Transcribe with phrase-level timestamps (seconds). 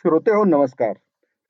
[0.00, 0.92] श्रोते हो नमस्कार.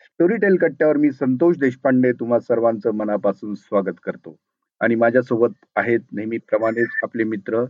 [0.00, 4.36] स्टोरी टेल कट्ट्यावर मी संतोष देशपांडे तुम्हा सर्वांचं मनापासून स्वागत करतो.
[4.80, 7.64] आणि माझ्यासोबत आहेत नेहमीप्रमाणेच आपले मित्र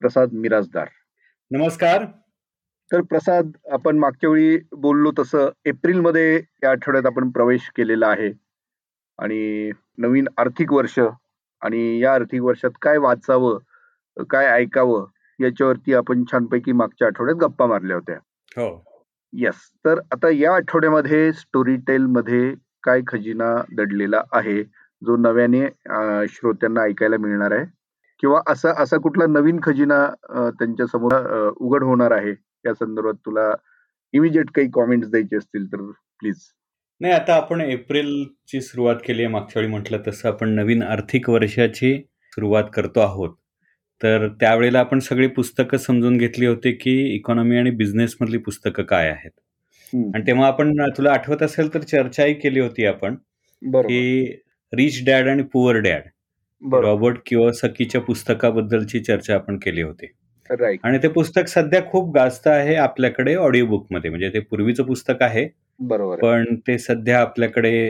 [0.00, 0.88] प्रसाद मिराजदार
[1.50, 2.04] नमस्कार.
[2.92, 8.32] तर प्रसाद आपण मागच्या वेळी बोललो तसं एप्रिलमध्ये या आठवड्यात आपण प्रवेश केलेला आहे.
[9.18, 10.98] आणि नवीन आर्थिक वर्ष
[11.62, 13.58] आणि या आर्थिक वर्षात काय वाचावं
[14.24, 15.06] काय ऐकावं
[15.40, 18.16] याच्यावरती आपण छानपैकी मागच्या आठवड्यात गप्पा मारल्या होत्या.
[18.56, 18.89] हो.
[19.32, 22.52] येस तर आता या आठवड्यामध्ये स्टोरी टेल मध्ये
[22.84, 24.62] काय खजिना दडलेला आहे
[25.02, 25.66] जो नव्याने
[26.28, 27.64] श्रोत्यांना ऐकायला मिळणार आहे?
[28.22, 30.06] किंवा असा असा कुठला नवीन खजिना
[30.58, 31.14] त्यांच्यासमोर
[31.58, 32.30] उघड होणार आहे?
[32.66, 33.52] या संदर्भात तुला
[34.14, 35.82] इमिजिएट काही कॉमेंट्स द्यायचे असतील तर
[36.20, 36.36] प्लीज
[37.00, 41.96] नाही आता आपण एप्रिलची सुरुवात केली आहे मागच्या वेळी म्हटलं तसं आपण नवीन आर्थिक वर्षाची
[42.32, 43.34] सुरुवात करतो आहोत.
[44.00, 49.08] तर त्यावेळेला आपण सगळी पुस्तकं समजून घेतली होती की इकॉनॉमी आणि बिझनेस मधली पुस्तकं काय
[49.08, 49.30] आहेत.
[49.92, 53.14] आणि तेव्हा आपण तुला आठवत असेल तर चर्चाही केली होती आपण
[53.62, 54.24] की
[54.72, 56.02] रिच डॅड आणि पुअर डॅड
[56.62, 60.06] रॉबर्ट किओसकीच्या पुस्तकाबद्दलची चर्चा आपण केली होती.
[60.84, 65.46] आणि ते पुस्तक सध्या खूप गाजत आहे आपल्याकडे ऑडिओ बुकमध्ये म्हणजे ते पूर्वीचं पुस्तक आहे
[65.80, 66.20] बरोबर.
[66.22, 67.86] पण ते सध्या आपल्याकडे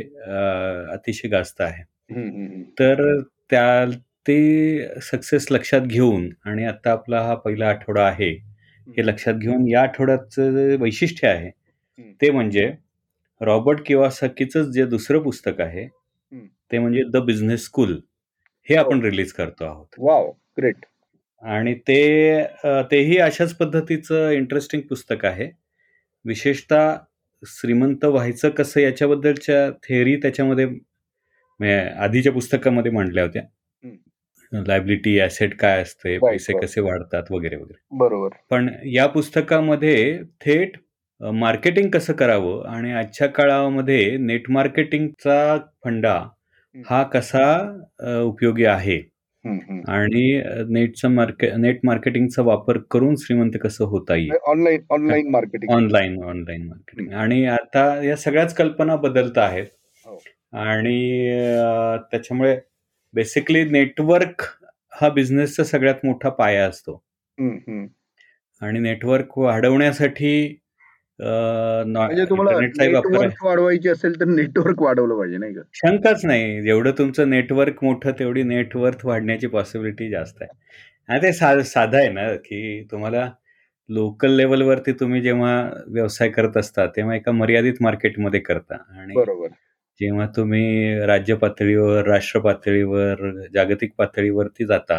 [0.93, 1.83] अतिशय गाजत आहे.
[2.79, 3.85] तर त्या
[4.27, 8.31] ते सक्सेस लक्षात घेऊन आणि आता आपला हा पहिला आठवडा आहे
[8.97, 11.51] हे लक्षात घेऊन या आठवड्याचं जे वैशिष्ट्य आहे
[12.21, 12.71] ते म्हणजे
[13.41, 15.87] रॉबर्ट किवासाकीचं जे दुसरं पुस्तक आहे.
[16.71, 17.99] ते म्हणजे द बिझनेस स्कूल
[18.69, 19.87] हे आपण रिलीज करतो आहोत.
[19.99, 20.85] वाव ग्रेट
[21.43, 22.01] आणि ते
[22.65, 25.51] अ, तेही अशाच पद्धतीचं इंटरेस्टिंग पुस्तक आहे.
[26.25, 26.97] विशेषतः
[27.43, 33.43] श्रीमंत व्हायचं कसं याच्याबद्दलच्या थेअरी त्याच्यामध्ये म्हणजे आधीच्या पुस्तकामध्ये मांडल्या होत्या.
[34.53, 36.53] लायबिलिटी ॲसेट काय असते पैसे.
[36.59, 37.79] कसे वाढतात वगैरे वगैरे.
[37.99, 38.29] बरोबर.
[38.51, 40.77] पण या पुस्तकामध्ये थेट
[41.21, 46.19] मार्केटिंग कसं करावं आणि आजच्या काळामध्ये नेट मार्केटिंगचा फंडा
[46.75, 47.47] हा कसा
[48.23, 49.01] उपयोगी आहे.
[49.89, 54.33] आणि नेटचं मार्के नेट मार्केटिंगचा वापर करून श्रीमंत कसं होता येईल?
[54.49, 59.67] Online online marketing online online marketing आणि आता या सगळ्याच कल्पना बदलत आहेत.
[60.07, 60.19] हो.
[60.61, 61.31] आणि
[62.11, 62.57] त्याच्यामुळे
[63.15, 64.43] बेसिकली नेटवर्क
[64.93, 67.03] हा बिझनेसचा सगळ्यात मोठा पाया असतो.
[68.63, 70.33] आणि नेटवर्क वाढवण्यासाठी
[71.19, 75.63] म्हणजे तुम्हाला नेटवर्क वाढवायची असेल तर नेटवर्क वाढवलं पाहिजे नाही का?
[75.75, 76.63] शंकाच नाही.
[76.63, 80.51] जेवढं तुमचं नेटवर्क मोठं तेवढी नेटवर्थ वाढण्याची पॉसिबिलिटी जास्त आहे.
[81.09, 83.31] आणि ते सा साधं आहे ना की तुम्हाला
[83.89, 85.55] लोकल लेवलवरती तुम्ही जेव्हा
[85.89, 88.77] व्यवसाय करत असता तेव्हा एका मर्यादित मार्केटमध्ये करता.
[89.01, 89.49] आणि बरोबर.
[90.01, 94.99] जेव्हा तुम्ही राज्य पातळीवर राष्ट्र पातळीवर जागतिक पातळीवरती जाता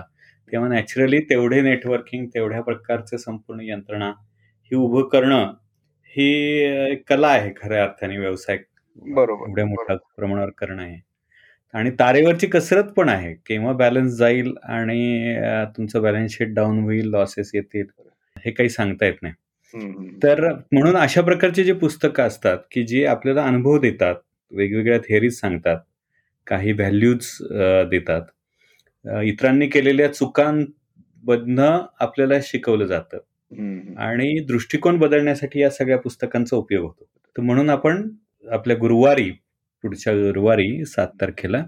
[0.51, 4.09] तेव्हा नॅचरली तेवढे नेटवर्किंग तेवढ्या प्रकारचे संपूर्ण यंत्रणा
[4.71, 5.53] ही उभं करणं
[6.15, 6.27] ही
[6.91, 8.57] एक कला आहे खऱ्या अर्थाने व्यवसाय
[9.05, 10.99] बरोबर, एवढ्या मोठ्या प्रमाणावर करणं आहे
[11.73, 17.09] आणि तारेवरची कसरत पण आहे केव्हा बॅलन्स जाईल आणि अं, तुमचं बॅलन्स शीट डाऊन होईल
[17.09, 17.85] लॉसेस येतील
[18.37, 19.33] हे काही सांगता येत नाही.
[20.23, 20.41] तर
[20.71, 24.15] म्हणून अशा प्रकारची जी पुस्तकं असतात की जी आपल्याला अनुभव देतात
[24.51, 25.79] वेगवेगळ्या थेअरीज सांगतात
[26.47, 27.27] काही व्हॅल्यूज
[27.89, 28.21] देतात.
[29.23, 33.17] इतरांनी केलेल्या चुकांमधनं आपल्याला शिकवलं जातं.
[33.97, 37.03] आणि दृष्टिकोन बदलण्यासाठी या सगळ्या पुस्तकांचा उपयोग होतो.
[37.35, 38.09] तर म्हणून आपण
[38.45, 39.29] आपल्या गुरुवारी
[39.83, 41.63] पुढच्या गुरुवारी सात तारखेला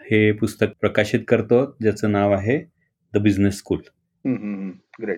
[0.00, 2.58] हे पुस्तक प्रकाशित करतो ज्याचं नाव आहे
[3.14, 3.78] द बिझनेस स्कूल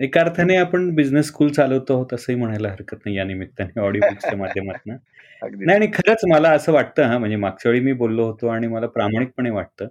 [0.01, 4.37] एका अर्थाने आपण बिझनेस स्कूल चालवतो आहोत असंही म्हणायला हरकत नाही या निमित्ताने ऑडिओ बुक्सच्या
[4.39, 4.97] माध्यमातून.
[5.43, 8.87] नाही आणि खरंच मला असं वाटतं हा म्हणजे मागच्या वेळी मी बोललो होतो आणि मला
[8.89, 9.89] प्रामाणिकपणे वाटतं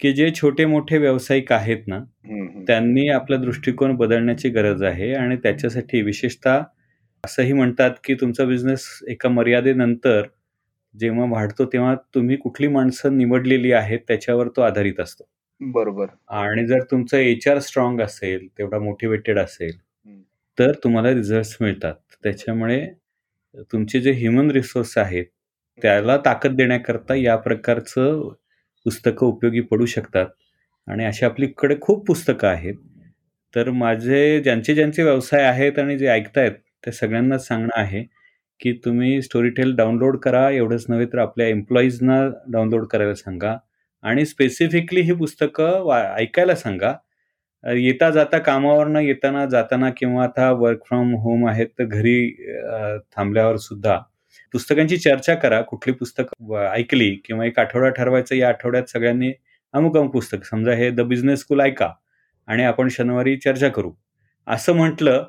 [0.00, 1.98] की जे छोटे मोठे व्यावसायिक आहेत ना.
[2.66, 6.62] त्यांनी आपला दृष्टिकोन बदलण्याची गरज आहे आणि त्याच्यासाठी विशेषतः
[7.24, 10.22] असंही म्हणतात की तुमचा बिझनेस एका मर्यादेनंतर
[10.94, 15.28] जेव्हा वाढतो तेव्हा तुम्ही कुठली माणसं निवडलेली आहेत त्याच्यावर तो आधारित असतो
[15.60, 19.72] बरोबर आणि जर तुमचं एच आर स्ट्रॉंग असेल तेवढा मोटिवेटेड असेल.
[20.58, 22.80] तर तुम्हाला रिझल्ट मिळतात त्याच्यामुळे
[23.58, 25.24] तुमचे जे ह्युमन रिसोर्स आहेत
[25.82, 28.28] त्याला ताकद देण्याकरता या प्रकारचं
[28.84, 30.26] पुस्तकं उपयोगी पडू शकतात.
[30.88, 32.74] आणि अशी आपलीकडे खूप पुस्तकं आहेत.
[33.54, 38.04] तर माझे ज्यांचे ज्यांचे व्यवसाय आहेत आणि जे ऐकतायत त्या सगळ्यांनाच सांगणं आहे
[38.60, 40.50] की तुम्ही स्टोरीटेल डाउनलोड करा.
[40.50, 43.56] एवढंच नव्हे तर आपल्या एम्प्लॉईजना डाउनलोड करायला सांगा.
[44.02, 46.94] आणि स्पेसिफिकली ही पुस्तकं वा ऐकायला सांगा.
[47.64, 52.30] येता जाता कामावरनं येताना जाताना किंवा आता वर्क फ्रॉम होम आहेत तर घरी
[53.16, 53.96] थांबल्यावर सुद्धा
[54.54, 55.60] पुस्तकांची चर्चा करा.
[55.62, 56.26] कुठली पुस्तक
[56.72, 59.32] ऐकली किंवा एक आठवडा ठरवायचं या आठवड्यात सगळ्यांनी
[59.74, 61.90] अमुक अमुक पुस्तक समजा हे द बिझनेस स्कूल ऐका
[62.48, 63.92] आणि आपण शनिवारी चर्चा करू.
[64.46, 65.24] असं म्हटलं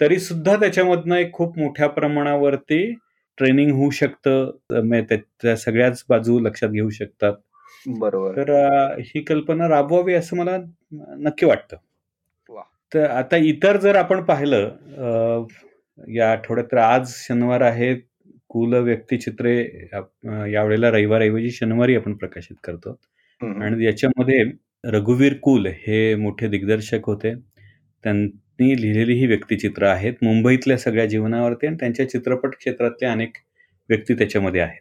[0.00, 2.84] तरी सुद्धा त्याच्यामधनं एक खूप मोठ्या प्रमाणावरती
[3.38, 4.50] ट्रेनिंग होऊ शकतं.
[5.42, 7.32] त्या सगळ्याच बाजू लक्षात घेऊ शकतात.
[7.86, 8.32] बरोबर.
[8.38, 10.56] तर ही कल्पना राबवावी असं मला
[11.20, 11.76] नक्की वाटतं.
[12.92, 15.44] तर आता इतर जर आपण पाहिलं
[16.08, 17.94] या आठवड्यात तर आज शनिवार आहे
[18.50, 19.54] कुल व्यक्तिचित्रे
[20.52, 22.96] यावेळेला रविवारऐवजी शनिवारी आपण प्रकाशित करतो.
[23.40, 24.42] आणि याच्यामध्ये
[24.92, 27.34] रघुवीर कुल हे मोठे दिग्दर्शक होते.
[28.04, 33.36] त्यांनी लिहिलेली ही व्यक्तिचित्र आहेत मुंबईतल्या सगळ्या जीवनावरती आणि त्यांच्या चित्रपट क्षेत्रातले अनेक
[33.90, 34.80] व्यक्ती त्याच्यामध्ये आहेत.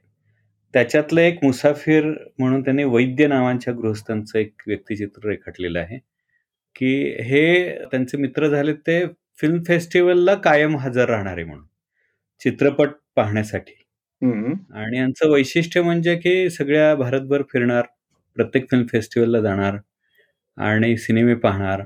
[0.74, 2.06] त्याच्यातलं एक मुसाफिर
[2.40, 5.98] म्हणून त्यांनी वैद्य नावांच्या गृहस्थांचं एक व्यक्तिचित्र रेखाटलेलं आहे
[6.76, 7.44] की हे
[7.92, 9.06] त्यांचे मित्र झाले ते
[9.42, 11.66] फिल्म फेस्टिवलला कायम हजर राहणारे म्हणून
[12.42, 13.74] चित्रपट पाहण्यासाठी.
[14.22, 17.86] आणि यांचं वैशिष्ट्य म्हणजे की सगळ्या भारतभर फिरणार
[18.38, 19.78] प्रत्येक फिल्म फेस्टिवलला जाणार
[20.58, 21.84] आणि सिनेमे पाहणार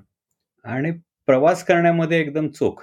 [0.66, 0.92] आणि
[1.28, 2.82] प्रवास करण्यामध्ये एकदम चोख.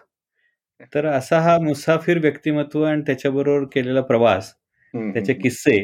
[0.95, 4.53] तर असा हा मुसाफिर व्यक्तिमत्व आणि त्याच्याबरोबर केलेला प्रवास
[4.95, 5.77] त्याचे किस्से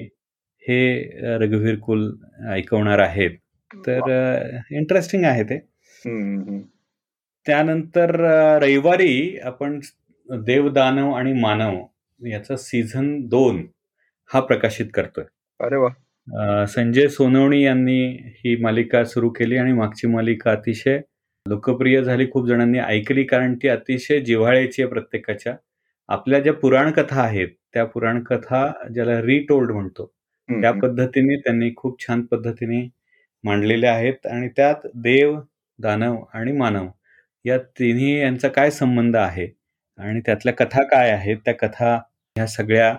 [0.62, 2.10] हे रघुवीर कुल
[2.50, 3.30] ऐकवणार आहेत.
[3.70, 5.58] तर इंटरेस्टिंग आहे ते.
[7.46, 8.14] त्यानंतर
[8.62, 9.78] रविवारी आपण
[10.28, 11.78] देव दानव आणि मानव
[12.20, 13.66] याचा सीझन दोन
[14.30, 15.24] हा प्रकाशित करतोय.
[15.60, 18.00] अरे वा संजय सोनवणी यांनी
[18.38, 21.00] ही मालिका सुरू केली आणि मागची मालिका अतिशय
[21.46, 22.26] लोकप्रिय झाली.
[22.30, 25.54] खूप जणांनी ऐकली कारण ती अतिशय जिव्हाळ्याची आहे प्रत्येकाच्या.
[26.08, 30.06] आपल्या ज्या पुराण कथा आहेत त्या पुराण कथा ज्याला रिटोल्ड म्हणतो
[30.48, 32.86] त्या पद्धतीने त्यांनी खूप छान पद्धतीने
[33.44, 35.38] मांडलेल्या आहेत आणि त्यात देव
[35.78, 36.86] दानव आणि मानव
[37.44, 39.48] या तिन्ही यांचा काय संबंध आहे
[39.98, 41.94] आणि त्यातल्या कथा काय आहेत त्या कथा
[42.36, 42.94] ह्या सगळ्या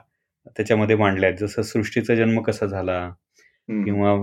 [0.58, 1.40] त्याच्यामध्ये मांडल्या आहेत.
[1.40, 3.00] जसं सृष्टीचा जन्म कसा झाला
[3.86, 4.14] किंवा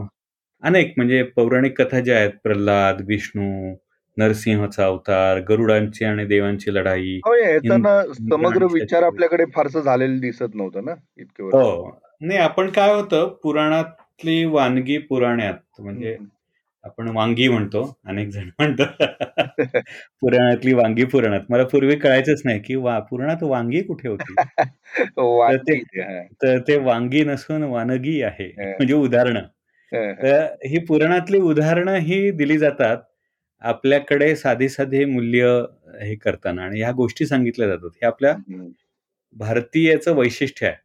[0.62, 3.74] अनेक म्हणजे पौराणिक कथा ज्या आहेत प्रल्हाद विष्णू
[4.16, 7.18] नरसिंहचा अवतार गरुडांची आणि देवांची लढाई
[8.20, 11.90] समग्र विचार आपल्याकडे फारसं झालेलं दिसत नव्हतं ना इतकं हो.
[12.20, 16.16] नाही आपण काय होतं पुराणातली वानगी पुराण्यात म्हणजे
[16.84, 18.84] आपण वांगी म्हणतो अनेक जण म्हणतो
[20.22, 21.40] पुराणातली वांगी पुराणात.
[21.48, 24.34] मला पूर्वी कळायचंच नाही की वा पुराणात वांगी कुठे होती?
[26.42, 29.42] तर ते वांगी नसून वानगी आहे म्हणजे उदाहरणं.
[29.92, 32.98] तर ही पुराणातली उदाहरणं ही दिली जातात
[33.62, 35.46] आपल्याकडे साधी साधी मूल्य
[36.02, 37.90] हे करताना आणि ह्या गोष्टी सांगितल्या जातात.
[37.94, 38.34] हे आपल्या
[39.36, 40.76] भारतीयाचं वैशिष्ट्य आहे.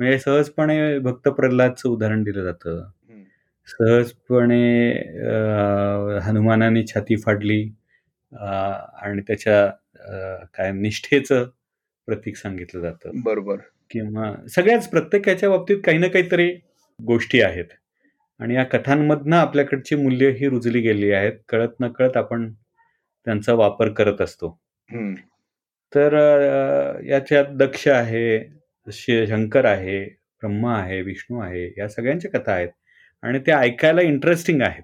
[0.00, 2.82] म्हणजे सहजपणे भक्त प्रल्हादचं उदाहरण दिलं जातं.
[3.68, 4.90] सहजपणे
[6.24, 7.62] हनुमानाने छाती फाडली
[8.32, 9.66] आणि त्याच्या
[10.54, 11.44] काय निष्ठेचं
[12.08, 13.20] प्रतीक सांगितलं जातं.
[13.24, 13.56] बरोबर.
[13.90, 16.50] किंवा सगळ्याच प्रत्येकाच्या बाबतीत काही ना काहीतरी
[16.98, 17.64] गोष्टी आहेत.
[18.40, 21.32] आणि या कथांमधनं आपल्याकडची मूल्य ही रुजली गेली आहेत.
[21.48, 22.50] कळत न कळत आपण
[23.26, 24.58] त्यांचा वापर करत असतो.
[25.92, 26.14] तर
[27.04, 28.38] याच्यात दक्ष आहे
[29.26, 30.04] शंकर आहे
[30.42, 32.68] ब्रह्मा आहे विष्णू आहे या सगळ्यांच्या कथा आहेत.
[33.22, 34.82] आणि त्या ऐकायला इंटरेस्टिंग आहेत.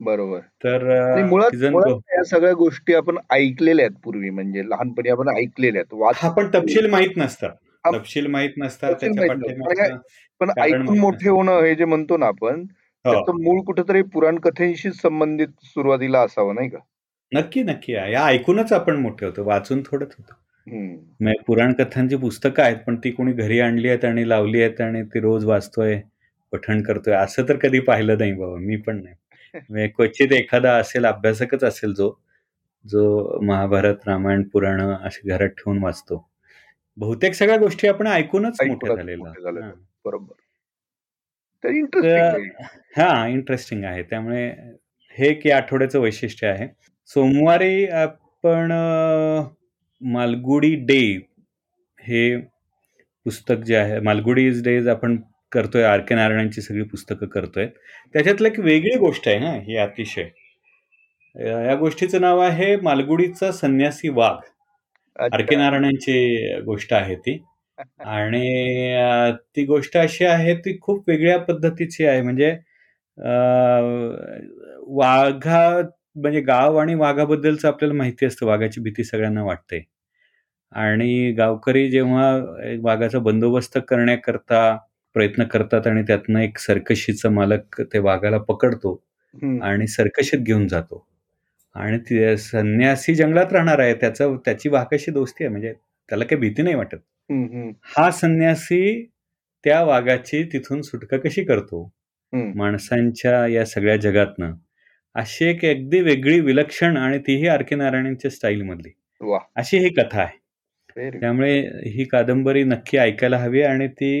[0.00, 0.38] बरोबर.
[0.64, 6.14] तर मुळात या सगळ्या गोष्टी आपण ऐकलेल्या आहेत पूर्वी म्हणजे लहानपणी आपण ऐकलेल्या आहेत.
[6.24, 7.50] आपण तपशील माहीत नसतात.
[7.86, 9.96] तपशील माहीत नसतात त्याच्या
[10.40, 12.64] पण ऐकून मोठे होणं हे जे म्हणतो ना आपण
[13.04, 16.78] त्याचं मूळ कुठेतरी पुराण कथेशी संबंधित सुरुवातीला असावं नाही का?
[17.32, 17.92] नक्की नक्की.
[17.92, 20.34] या ऐकूनच आपण मोठे होतो वाचून थोडंच होतो
[21.46, 25.20] पुराण कथांची पुस्तकं आहेत पण ती कोणी घरी आणली आहेत आणि लावली आहेत आणि ती
[25.20, 26.00] रोज वाचतोय
[26.52, 29.14] पठण करतोय असं तर कधी पाहिलं नाही बाबा मी पण नाही.
[29.88, 32.12] क्वचित एखादा असेल अभ्यासकच असेल जो
[32.84, 36.24] जो महाभारत रामायण पुराण असे घरात ठेवून वाचतो.
[36.96, 39.70] बहुतेक सगळ्या गोष्टी आपण ऐकूनच मोठ्या झालेल्या.
[40.04, 40.41] बरोबर.
[42.98, 44.02] हा इंटरेस्टिंग आहे.
[44.02, 44.46] त्यामुळे
[45.18, 46.66] हे एक आठवड्याचं वैशिष्ट्य आहे.
[47.06, 48.72] सोमवारी आपण
[50.00, 51.02] मालगुडी डे
[52.02, 52.36] हे
[53.26, 55.16] पुस्तक जे आहे मालगुडी डेज आपण
[55.52, 57.66] करतोय आर के नारायणांची सगळी पुस्तकं करतोय.
[58.14, 60.28] त्याच्यातलं एक वेगळी गोष्ट आहे ना ही अतिशय.
[61.66, 64.36] या गोष्टीचं नाव आहे मालगुडीचा संन्यासी वाघ.
[65.32, 67.44] आर के नारायणांची गोष्ट आहे ती.
[68.00, 68.42] आणि
[69.56, 72.20] ती गोष्ट अशी आहे ती खूप वेगळ्या पद्धतीची आहे.
[72.22, 72.50] म्हणजे
[74.96, 75.60] वाघा
[76.16, 79.82] म्हणजे गाव आणि वाघाबद्दलच आपल्याला माहिती असतं वाघाची भीती सगळ्यांना वाटते.
[80.72, 82.30] आणि गावकरी जेव्हा
[82.84, 84.76] वाघाचा बंदोबस्त करण्याकरता
[85.16, 88.94] प्रयत्न करतात आणि त्यातनं एक सर्कशीचा मालक ते वाघाला पकडतो
[89.62, 91.06] आणि सर्कशीत घेऊन जातो.
[91.76, 95.50] आणि संन्यासी जंगलात राहणार आहे त्याचं त्याची वाघाशी दोस्ती आहे.
[95.50, 95.72] म्हणजे
[96.08, 96.98] त्याला काही भीती नाही वाटत.
[97.88, 98.80] हा संन्यासी
[99.64, 101.82] त्या वाघाची तिथून सुटका कशी करतो?
[102.56, 104.52] माणसांच्या या सगळ्या जगातनं
[105.16, 108.90] अशी एक अगदी वेगळी विलक्षण आणि तीही आर के नारायणांच्या स्टाईल मधली
[109.56, 110.38] अशी ही कथा आहे.
[111.20, 111.58] त्यामुळे
[111.90, 114.12] ही कादंबरी नक्की ऐकायला हवी आणि ती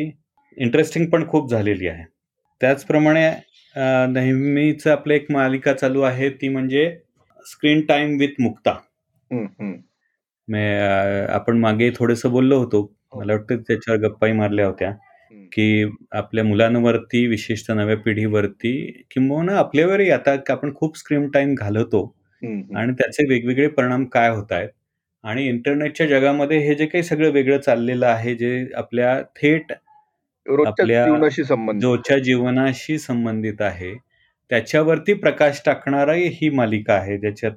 [0.56, 2.04] इंटरेस्टिंग पण खूप झालेली आहे.
[2.60, 3.26] त्याचप्रमाणे
[3.76, 6.84] अ, नेहमीच आपलं एक मालिका चालू आहे ती म्हणजे
[7.46, 8.74] स्क्रीन टाइम विथ मुक्ता.
[10.48, 12.80] अ, आपण मागे थोडंसं बोललो होतो
[13.12, 13.20] हो.
[13.20, 14.90] मला वाटतं त्याच्यावर गप्पाही मारल्या होत्या.
[15.52, 18.72] की आपल्या मुलांवरती विशेषतः नव्या पिढीवरती
[19.10, 22.02] किंबहुना आपल्यावरही आता आपण खूप स्क्रीन टाइम घालवतो.
[22.76, 24.68] आणि त्याचे वेगवेगळे परिणाम काय होत आहेत
[25.24, 29.72] आणि इंटरनेटच्या जगामध्ये हे जे काही सगळं वेगळं चाललेलं आहे जे आपल्या थेट
[30.66, 33.94] आपल्या जीवनाशी संबंधित रोजच्या जीवनाशी संबंधित आहे
[34.50, 37.52] त्याच्यावरती प्रकाश टाकणारी ही मालिका आहे ज्याच्यात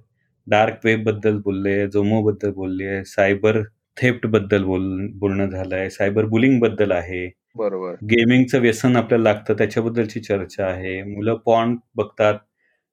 [0.47, 3.61] डार्क वेबबद्दल बोलले जोमो बद्दल बोलले सायबर
[3.97, 7.27] थेफ्टबद्दल बोल बोलणं झालंय सायबर बुलिंगबद्दल आहे.
[7.55, 7.93] बरोबर.
[8.03, 11.01] गेमिंगचं व्यसन आपल्याला लागतं त्याच्याबद्दलची चर्चा आहे.
[11.03, 12.39] मुलं पॉन बघतात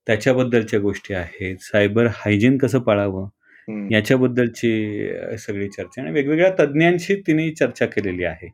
[0.07, 1.57] त्याच्याबद्दलच्या गोष्टी आहेत.
[1.61, 3.29] सायबर हायजीन कसं पाळावं.
[3.93, 8.49] याच्याबद्दलची सगळी चर्चा आणि वेगवेगळ्या तज्ज्ञांशी तिने चर्चा केलेली आहे.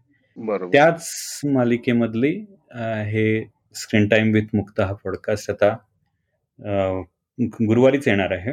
[0.73, 2.33] त्याच मालिकेमधली
[3.07, 3.43] हे
[3.75, 5.77] स्क्रीन टाइम विथ मुक्ता हा पॉडकास्ट आता
[7.69, 8.53] गुरुवारीच येणार आहे.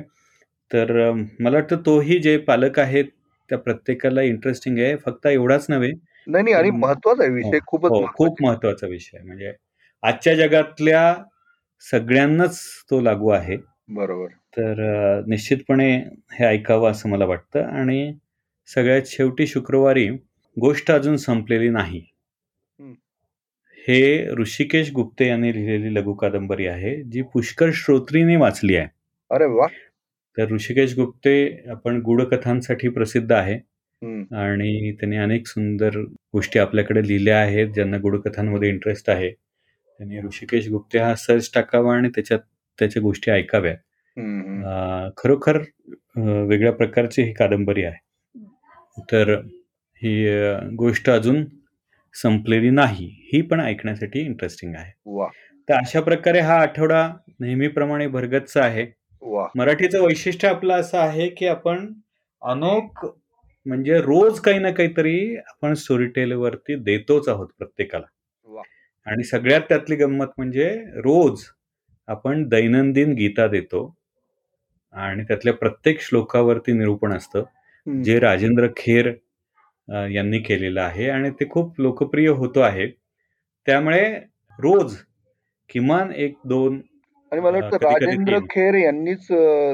[0.71, 0.91] तर
[1.39, 3.05] मला वाटतं तोही जे पालक आहेत
[3.49, 4.95] त्या प्रत्येकाला इंटरेस्टिंग आहे.
[4.97, 5.91] फक्त एवढाच नव्हे
[6.27, 6.79] नाही नाही आणि हम्म.
[6.79, 9.51] महत्त्वाचा आहे विषय खूपच हो महत्त्वाचा खूप महत्त्वाचा विषय म्हणजे
[10.03, 11.03] आजच्या जगातल्या
[11.83, 12.59] सगळ्यांनाच
[12.91, 13.57] तो लागू आहे.
[13.89, 14.27] बरोबर.
[14.57, 15.91] तर निश्चितपणे
[16.33, 17.63] हे ऐकावं असं मला वाटतं.
[17.63, 18.13] आणि
[18.69, 20.07] सगळ्यात शेवटी शुक्रवारी
[20.57, 21.99] गोष्ट अजून संपलेली नाही.
[22.79, 22.93] हं.
[23.87, 23.99] हे
[24.37, 28.87] ऋषिकेश गुप्ते यांनी लिहिलेली लघु कादंबरी आहे जी पुष्कर श्रोत्रीने वाचली आहे.
[29.31, 29.67] अरे वा!
[30.37, 31.35] तर ऋषिकेश गुप्ते
[31.71, 33.57] आपण गूढकथांसाठी प्रसिद्ध आहे.
[34.35, 35.97] आणि त्यांनी अनेक सुंदर
[36.33, 39.29] गोष्टी आपल्याकडे लिहिल्या आहेत ज्यांना गूढकथांमध्ये इंटरेस्ट आहे.
[39.31, 42.39] त्यांनी ऋषिकेश गुप्ते हा सर्च टाकावा आणि त्याच्यात
[42.79, 45.57] त्याच्या गोष्टी ऐकाव्या खरोखर
[46.17, 48.03] वेगळ्या प्रकारची ही कादंबरी आहे.
[49.11, 49.33] तर
[50.01, 50.25] ही
[50.75, 51.43] गोष्ट अजून
[52.13, 53.07] संपलेली नाही.
[53.33, 54.91] ही पण ऐकण्यासाठी इंटरेस्टिंग आहे.
[55.69, 57.07] तर अशा प्रकारे हा आठवडा
[57.39, 58.85] नेहमीप्रमाणे भरगतचा आहे.
[59.25, 59.47] वा.
[59.55, 61.85] मराठीचं वैशिष्ट्य आपलं असं आहे की आपण
[62.41, 63.05] अनेक
[63.65, 68.05] म्हणजे रोज काही ना काहीतरी आपण स्टोरी टेलवरती देतोच आहोत प्रत्येकाला.
[69.07, 71.43] आणि सगळ्यात त्यातली गंमत म्हणजे रोज
[72.07, 73.83] आपण दैनंदिन गीता देतो
[74.93, 77.43] आणि त्यातल्या प्रत्येक श्लोकावरती निरूपण असतं.
[77.87, 79.11] जे राजेंद्र खेर
[80.11, 82.87] यांनी केलेलं आहे आणि ते खूप लोकप्रिय होतो आहे.
[83.67, 84.09] त्यामुळे
[84.59, 84.95] रोज
[85.69, 86.81] किमान एक दोन
[87.35, 88.37] आणि मला वाटतं राजेंद्र.
[88.49, 89.27] खेर यांनीच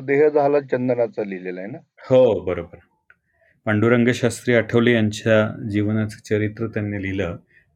[0.06, 1.78] देह झाला चंदनाचा लिहिलेला आहे ना?
[2.10, 2.78] हो बरोबर.
[3.66, 7.36] पांडुरंग शास्त्री आठवले यांच्या जीवनाचं चरित्र त्यांनी लिहिलं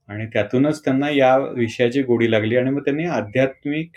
[0.09, 3.91] आणि त्यातूनच त्यांना या विषयाची गोडी लागली आणि मग त्यांनी आध्यात्मिक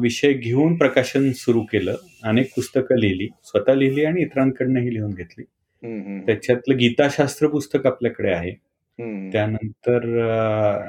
[0.00, 1.96] विषय घेऊन प्रकाशन सुरू केलं.
[2.24, 3.28] अनेक पुस्तकं लिहिली.
[3.44, 5.44] स्वतः लिहिली आणि इतरांकडनंही लिहून घेतली.
[6.26, 8.50] त्याच्यातलं गीताशास्त्र पुस्तक आपल्याकडे आहे.
[9.32, 9.98] त्यानंतर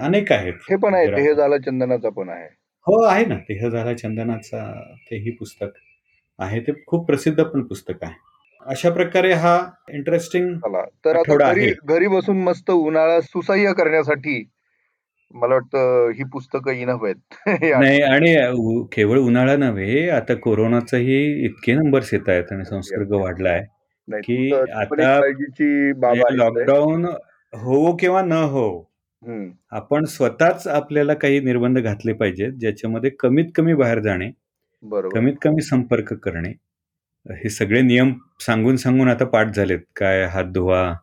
[0.01, 0.53] अनेक आहेत.
[0.69, 1.07] हे पण आहे.
[1.11, 2.47] देह झाला चंदनाचा पण आहे.
[2.87, 3.35] हो आहे ना.
[3.49, 4.63] देह झाला चंदनाचा
[5.11, 5.71] तेही पुस्तक
[6.39, 6.59] आहे.
[6.59, 8.13] ते खूप प्रसिद्ध पण पुस्तक आहे.
[8.65, 9.57] अशा प्रकारे हा
[9.89, 11.73] इंटरेस्टिंग चला तर आता आठवडा घरी आहे.
[11.85, 14.43] घरी बसून मस्त उन्हाळा सुसह्य करण्यासाठी
[15.35, 17.15] मला वाटतं ही पुस्तकं इनफ आहेत
[17.81, 23.63] नाही आणि उ- केवळ उन्हाळा नव्हे आता कोरोनाचाही इतके नंबर्स येत आहेत आणि संसर्ग वाढलाय
[24.07, 26.37] नाही, की तुमचं- ती पण एक आता काळजीची बाब म्हणजे आहे.
[26.37, 27.05] लॉकडाऊन
[27.53, 28.31] हो किंवा न
[29.23, 29.51] हो.
[29.71, 34.31] आपण स्वतःच आपल्याला काही निर्बंध घातले पाहिजेत ज्याच्यामध्ये कमीत कमी बाहेर जाणे
[34.83, 35.09] बरोबर.
[35.11, 36.53] कमीत कमी संपर्क करणे.
[37.25, 39.79] हे सगळे नियम सांगून सांगून आता पाठ झालेत.
[39.95, 40.93] काय हात धुवा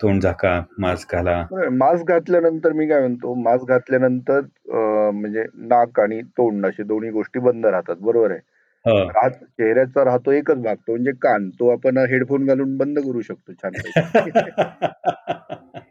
[0.00, 1.42] तोंड झाका मास्क घाला.
[1.72, 7.40] मास्क घातल्यानंतर मी काय म्हणतो मास्क घातल्यानंतर अं, म्हणजे नाक आणि तोंड असे दोन्ही गोष्टी
[7.40, 7.96] बंद राहतात.
[8.00, 8.40] बरोबर आहे?
[8.84, 8.98] हो.
[9.10, 11.50] राहत चेहऱ्याचा राहतो एकच भाग तो म्हणजे कान.
[11.50, 13.74] तो आपण हेडफोन घालून बंद करू शकतो छान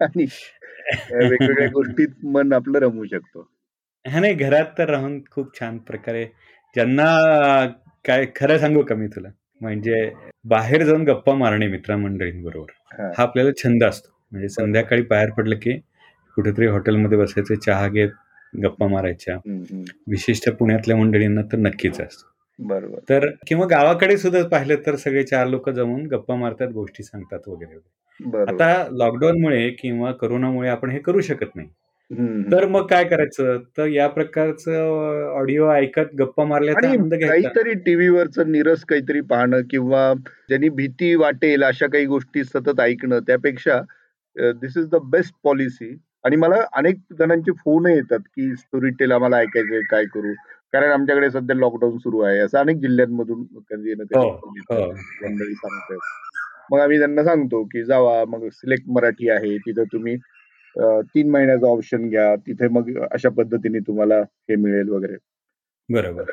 [0.00, 0.26] आणि
[1.12, 3.48] वेगवेगळ्या गोष्टीत मन आपलं रमू शकतो.
[4.06, 6.24] हा नाही घरात तर राहून खूप छान प्रकारे
[6.74, 7.04] ज्यांना
[8.04, 9.28] काय खरं सांगू का मी तुला?
[9.60, 10.10] म्हणजे
[10.44, 13.06] बाहेर जाऊन गप्पा मारणे मित्रमंडळींबरोबर हा.
[13.06, 14.08] हा आपल्याला छंद असतो.
[14.32, 15.78] म्हणजे संध्याकाळी बाहेर पडलं की
[16.34, 18.08] कुठेतरी हॉटेलमध्ये बसायचं चहा घेत
[18.62, 19.36] गप्पा मारायच्या.
[20.08, 22.32] विशिष्ट पुण्यातल्या मंडळींना तर नक्कीच असतो.
[22.58, 22.98] बरोबर.
[23.08, 27.78] तर किंवा गावाकडे सुद्धा पाहिलं तर सगळे चार लोक जमून गप्पा मारतात गोष्टी सांगतात वगैरे.
[28.20, 28.52] बरोबर.
[28.54, 31.68] आता लॉकडाऊनमुळे किंवा करोनामुळे आपण हे करू शकत नाही.
[32.52, 33.58] तर मग काय करायचं?
[33.78, 37.48] तर या प्रकारचं ऑडिओ ऐकत गप्पा मारल्याचा आनंद आणि घ्यायचा.
[37.48, 40.12] काहीतरी टीव्हीवरच निरस काहीतरी पाहणं किंवा
[40.48, 43.80] ज्यांनी भीती वाटेल अशा काही गोष्टी सतत ऐकणं त्यापेक्षा
[44.36, 49.36] this is the best policy आणि मला अनेक जणांचे फोन येतात की स्टोरी टेल आम्हाला
[49.36, 50.32] ऐकायचंय काय करू?
[50.72, 52.38] कारण आमच्याकडे सध्या लॉकडाऊन सुरू आहे.
[52.38, 54.90] असं अनेक जिल्ह्यांमधून कधी ना हो कधी हो.
[55.22, 55.98] मंडळी सांगतात
[56.72, 60.16] मग आम्ही त्यांना सांगतो की जावा मग सिलेक्ट मराठी आहे तिथं तुम्ही
[60.76, 65.16] तीन महिन्याचा ऑप्शन घ्या तिथे मग अशा पद्धतीने तुम्हाला हे मिळेल वगैरे.
[65.88, 66.32] बरोबर.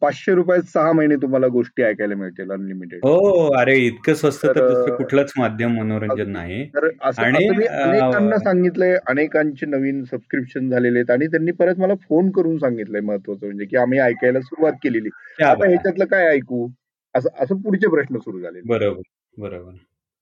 [0.00, 3.16] पाचशे रुपयात सहा महिने तुम्हाला गोष्टी ऐकायला मिळतील अनलिमिटेड हो
[3.58, 6.64] अरे इतकं स्वस्त तर कुठलंच माध्यम मनोरंजन नाही.
[6.68, 6.86] तर
[7.18, 13.00] आणि, अनेकांना सांगितलंय अनेकांचे नवीन सबस्क्रिप्शन झालेले आहेत आणि त्यांनी परत मला फोन करून सांगितलंय
[13.00, 15.08] महत्वाचं म्हणजे की आम्ही ऐकायला सुरुवात केलेली.
[15.42, 15.68] आता.
[15.68, 16.66] ह्याच्यातलं काय ऐकू?
[17.14, 19.00] असं असं पुढचे प्रश्न सुरू झाले बरोबर.
[19.36, 19.72] बरोबर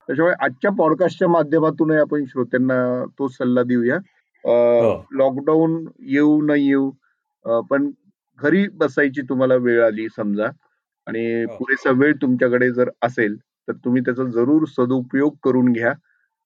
[0.09, 3.97] त्याच्यामुळे आजच्या पॉडकास्टच्या माध्यमातूनही आपण श्रोत्यांना तो सल्ला देऊया
[4.44, 5.06] हो.
[5.12, 6.90] लॉकडाऊन येऊ न येऊ
[7.71, 7.90] पण
[8.38, 10.47] घरी बसायची तुम्हाला वेळ आली समजा
[11.06, 11.56] आणि हो.
[11.56, 13.37] पुरेसा वेळ तुमच्याकडे जर असेल
[13.68, 15.92] तर तुम्ही त्याचा जरूर सदुपयोग करून घ्या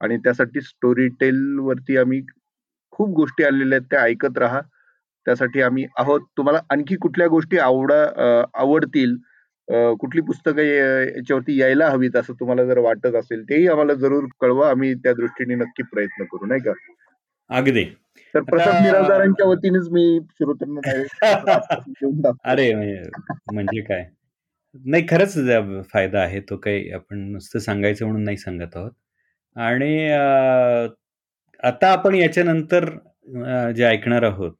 [0.01, 2.21] आणि त्यासाठी स्टोरी टेल वरती आम्ही
[2.93, 4.61] खूप गोष्टी आलेल्या आहेत त्या ऐकत राहा
[5.27, 8.03] त्यासाठी आम्ही आहोत तुम्हाला आणखी कुठल्या गोष्टी आवडा
[8.55, 9.17] आवडतील
[9.71, 14.71] कुठली पुस्तकं याच्यावरती यायला हवीत असं तुम्हाला जर वाटत असेल तेही आम्हाला जरूर कळवा.
[14.71, 16.73] आम्ही त्या दृष्टीने नक्की प्रयत्न करू नाही का?
[17.51, 17.85] अगदी.
[18.35, 20.81] तर प्रसाद बिराजदारांच्या वतीनेच मी श्रोत्यांना.
[22.45, 23.03] अरे म्हणजे
[23.55, 24.05] म्हणजे काय?
[24.85, 25.35] नाही खरंच
[25.93, 26.41] फायदा आहे.
[26.41, 28.91] तो काही आपण नुसतं सांगायचं म्हणून नाही सांगत आहोत.
[29.57, 30.11] आणि
[31.63, 32.89] आता आपण याच्यानंतर
[33.73, 34.53] जे ऐकणार आहोत.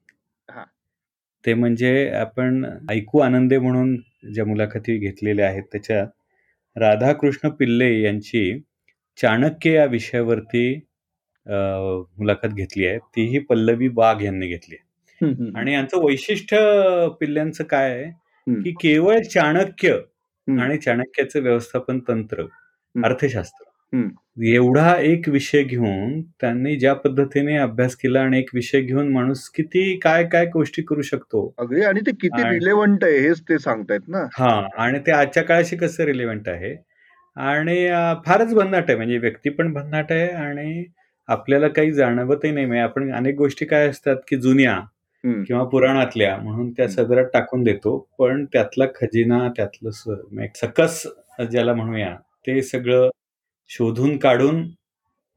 [1.45, 3.95] ते म्हणजे आपण ऐकू आनंदे म्हणून
[4.33, 6.07] ज्या मुलाखती घेतलेल्या आहेत त्याच्यात
[6.75, 8.59] राधाकृष्ण पिल्ले यांची
[9.17, 10.65] चाणक्य या विषयावरती
[11.45, 15.51] मुलाखत घेतली आहे तीही पल्लवी वाघ यांनी घेतली आहे.
[15.55, 16.57] आणि यांचं वैशिष्ट्य
[17.21, 18.11] पिल्ल्यांचं काय आहे.
[18.47, 19.93] की केवळ चाणक्य.
[20.47, 22.45] आणि चाणक्याचं व्यवस्थापन तंत्र
[22.95, 23.68] अर्थशास्त्र
[24.43, 29.99] एवढा एक विषय घेऊन त्यांनी ज्या पद्धतीने अभ्यास केला आणि एक विषय घेऊन माणूस किती
[29.99, 31.53] काय काय गोष्टी करू शकतो.
[31.57, 31.81] अगदी.
[31.81, 34.27] आणि ते किती आणि- रिलेव्हंट आहे हेच ते सांगतायत ना.
[34.39, 36.75] हा आणि ते आजच्या काळाशी कसं रिलेव्हंट आहे?
[37.35, 38.95] आणि अं, फारच भन्नाट आहे.
[38.95, 40.83] म्हणजे व्यक्ती पण भन्नाट आहे आणि
[41.27, 42.65] आपल्याला काही जाणवतही नाही.
[42.65, 44.79] म्हणजे आपण अनेक गोष्टी काय असतात की जुन्या.
[45.43, 46.87] किंवा पुराणातल्या म्हणून त्या.
[46.87, 48.09] सदरात टाकून देतो.
[48.19, 51.03] पण त्यातला खजिना त्यातलं स- म्हणजे सकस
[51.51, 52.15] ज्याला म्हणूया
[52.47, 53.09] ते सगळं
[53.71, 54.67] शोधून काढून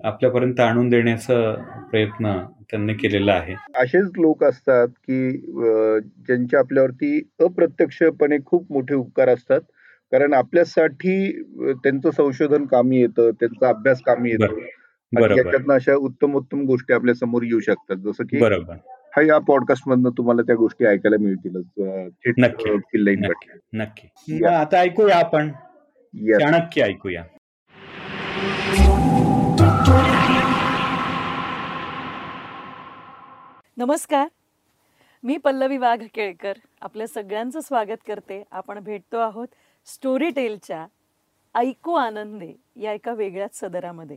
[0.04, 1.52] आपल्यापर्यंत आणून देण्याचा
[1.90, 2.38] प्रयत्न
[2.70, 3.54] त्यांनी केलेला आहे.
[3.76, 9.60] असेच लोक असतात की अं, ज्यांचे आपल्यावरती अप्रत्यक्षपणे खूप मोठे उपकार असतात.
[10.12, 11.42] कारण आपल्यासाठी
[11.74, 14.46] त्यांचं संशोधन कामी येतं त्यांचा अभ्यास कामी येतो.
[14.46, 14.62] बरोबर.
[14.62, 15.44] आणि बरोबर.
[15.44, 17.96] याच्यातनं अशा उत्तम उत्तम गोष्टी आपल्यासमोर येऊ शकतात.
[17.96, 18.74] जसं की बरोबर.
[18.86, 21.64] हा या पॉडकास्ट मधनं तुम्हाला त्या गोष्टी ऐकायला मिळतीलच.
[22.38, 22.70] नक्की.
[23.72, 24.44] नक्की.
[24.44, 25.48] आता ऐकूया आपण.
[26.38, 27.24] चाणक्य ऐकूया.
[33.76, 34.28] नमस्कार.
[35.22, 38.42] मी पल्लवी वाघ केळकर आपल्या सगळ्यांचं स्वागत करते.
[38.52, 39.48] आपण भेटतो आहोत
[39.86, 40.84] स्टोरी टेलच्या
[41.54, 44.16] ऐकू आनंदे या एका वेगळ्याच सदरामध्ये.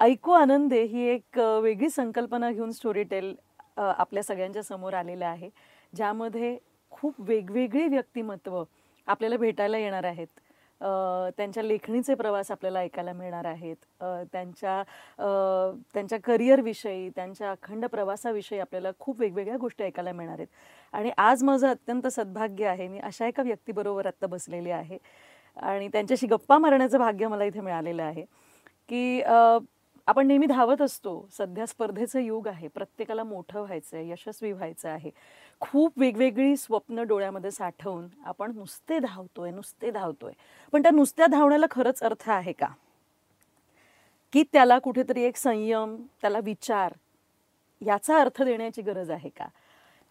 [0.00, 3.34] ऐकू आनंदे ही एक वेगळी संकल्पना घेऊन स्टोरी टेल
[3.76, 5.48] आपल्या सगळ्यांच्या समोर आलेलं आहे.
[5.92, 6.56] ज्यामध्ये
[6.92, 8.62] खूप वेगवेगळी व्यक्तिमत्व
[9.06, 10.40] आपल्याला भेटायला येणार आहेत.
[11.36, 13.76] त्यांच्या लेखणीचे प्रवास आपल्याला ऐकायला मिळणार आहेत.
[14.32, 14.82] त्यांच्या
[15.94, 20.48] त्यांच्या करिअरविषयी त्यांच्या अखंड प्रवासाविषयी आपल्याला खूप वेगवेगळ्या गोष्टी ऐकायला मिळणार आहेत.
[20.94, 22.88] आणि आज माझं अत्यंत सद्भाग्य आहे.
[22.88, 24.98] मी अशा एका व्यक्तीबरोबर आत्ता बसलेली आहे.
[25.56, 28.24] आणि त्यांच्याशी गप्पा मारण्याचं भाग्य मला इथे मिळालेलं आहे.
[28.88, 29.22] की
[30.08, 31.14] आपण नेहमी धावत असतो.
[31.32, 32.68] सध्या स्पर्धेचं युग आहे.
[32.68, 35.10] प्रत्येकाला मोठं व्हायचं आहे यशस्वी व्हायचं आहे.
[35.60, 40.32] खूप वेगवेगळी स्वप्न डोळ्यामध्ये साठवून आपण नुसते धावतोय नुसते धावतोय.
[40.72, 42.68] पण त्या नुसत्या धावण्याला खरंच अर्थ आहे का?
[44.32, 46.92] की त्याला कुठेतरी एक संयम त्याला विचार
[47.80, 49.46] याचा अर्थ देण्याची गरज आहे का?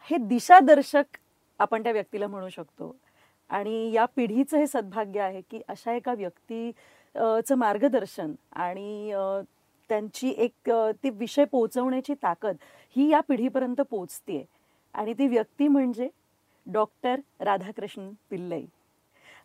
[0.09, 1.17] हे दिशादर्शक
[1.59, 2.95] आपण त्या व्यक्तीला म्हणू शकतो.
[3.49, 6.71] आणि या पिढीचं हे सद्भाग्य आहे की अशा एका व्यक्ती
[7.15, 9.11] चं मार्गदर्शन आणि
[9.91, 10.69] त्यांची एक
[11.03, 12.55] ती विषय पोहोचवण्याची ताकद
[12.95, 14.43] ही या पिढीपर्यंत पोचते
[14.93, 16.07] आणि ती व्यक्ती म्हणजे
[16.65, 18.63] डॉक्टर राधाकृष्ण पिल्लई.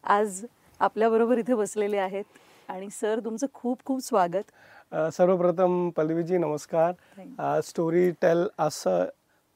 [0.05, 0.45] आज
[0.81, 2.25] आपल्याबरोबर इथे बसलेले आहेत
[2.69, 4.53] आणि सर तुमचं खूप खूप स्वागत.
[5.13, 6.93] सर्वप्रथम पल्लवीजी नमस्कार.
[7.65, 9.05] स्टोरी टेल असं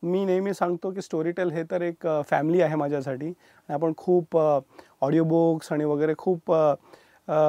[0.02, 3.28] मी नेहमी सांगतो की स्टोरी टेल हे तर एक फॅमिली आहे माझ्यासाठी.
[3.28, 6.52] आणि आपण खूप ऑडिओ बुक्स आणि वगैरे खूप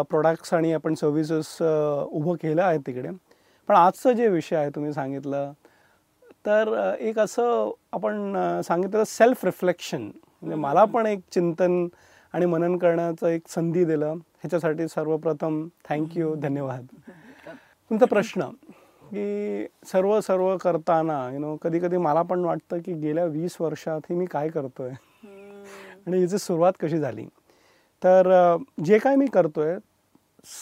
[0.10, 3.10] प्रोडक्ट्स आणि आपण सर्व्हिसेस उभं केलं आहे तिकडे.
[3.70, 5.52] पण आजचं जे विषय आहे तुम्ही सांगितलं
[6.46, 11.88] तर एक असं आपण सांगितलं सेल्फ रिफ्लेक्शन म्हणजे मला पण एक चिंतन
[12.34, 14.14] आणि मनन करण्याचं एक संधी दिलं.
[14.14, 16.86] ह्याच्यासाठी सर्वप्रथम थँक्यू धन्यवाद.
[17.92, 18.42] तुमचा प्रश्न
[19.04, 24.02] की सर्व सर्व करताना यु नो कधी कधी मला पण वाटतं की गेल्या वीस वर्षात
[24.10, 24.90] हे मी काय करतोय?
[26.08, 27.26] आणि याची सुरुवात कशी झाली?
[28.04, 29.78] तर जे काय मी करतोय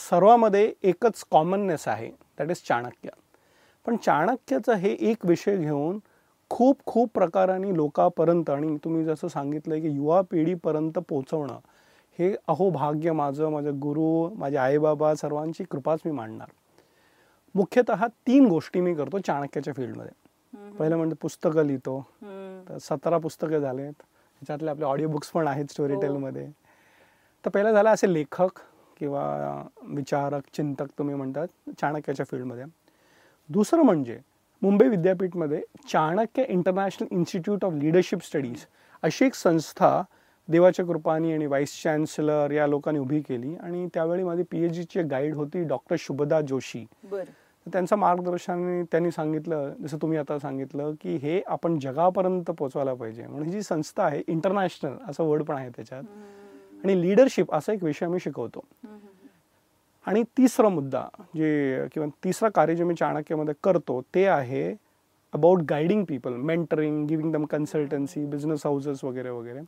[0.09, 2.11] सर्वामध्ये एकच कॉमननेस आहे.
[2.39, 3.09] That is Chanakya.
[3.85, 5.99] पण चाणक्याचं हे एक विषय घेऊन
[6.51, 11.59] खूप खूप प्रकाराने लोकांपर्यंत आणि तुम्ही जसं सांगितलं की युवा पिढीपर्यंत पोचवणं
[12.19, 16.47] हे अहो भाग्य माझं माझे गुरु माझे आईबाबा सर्वांची कृपाच मी मांडणार.
[17.55, 20.11] मुख्यतः तीन गोष्टी मी करतो चाणक्याच्या फील्डमध्ये.
[20.79, 21.99] पहिलं म्हणजे पुस्तकं लिहितो.
[22.69, 23.93] तर सतरा पुस्तकं झालेत.
[23.93, 26.01] त्याच्यातले आपले ऑडिओ बुक्स पण आहेत स्टोरी हो.
[26.01, 26.47] टेलमध्ये
[27.45, 28.59] तर पहिलं झालं असे लेखक.
[28.99, 31.47] किंवा विचारक चिंतक तुम्ही म्हणतात
[31.81, 32.63] चाणक्याच्या फील्डमध्ये.
[33.49, 34.17] दुसरं म्हणजे
[34.61, 38.65] Mumbai विद्यापीठमध्ये Chanakya International Institute of Leadership Studies
[39.03, 40.01] अशी एक संस्था
[40.47, 45.01] देवाच्या कृपानी आणि व्हाईस चान्सलर या लोकांनी उभी केली आणि त्यावेळी माझी पी एच डीची
[45.01, 46.85] गाईड होती डॉक्टर शुभदा जोशी.
[47.67, 53.27] त्यांचं मार्गदर्शनाने त्यांनी सांगितलं जसं तुम्ही आता सांगितलं की हे आपण जगापर्यंत पोचवायला पाहिजे.
[53.27, 56.03] म्हणून ही जी संस्था आहे इंटरनॅशनल असं वर्ड पण आहे त्याच्यात.
[56.83, 58.65] आणि लिडरशिप असा एक विषय आम्ही शिकवतो.
[60.07, 61.03] आणि तिसरा मुद्दा
[61.35, 64.73] जे किंवा तिसरं कार्य जे मी चाणक्यमध्ये करतो ते आहे
[65.33, 69.61] about guiding people mentoring giving them consultancy business houses वगैरे वगैरे.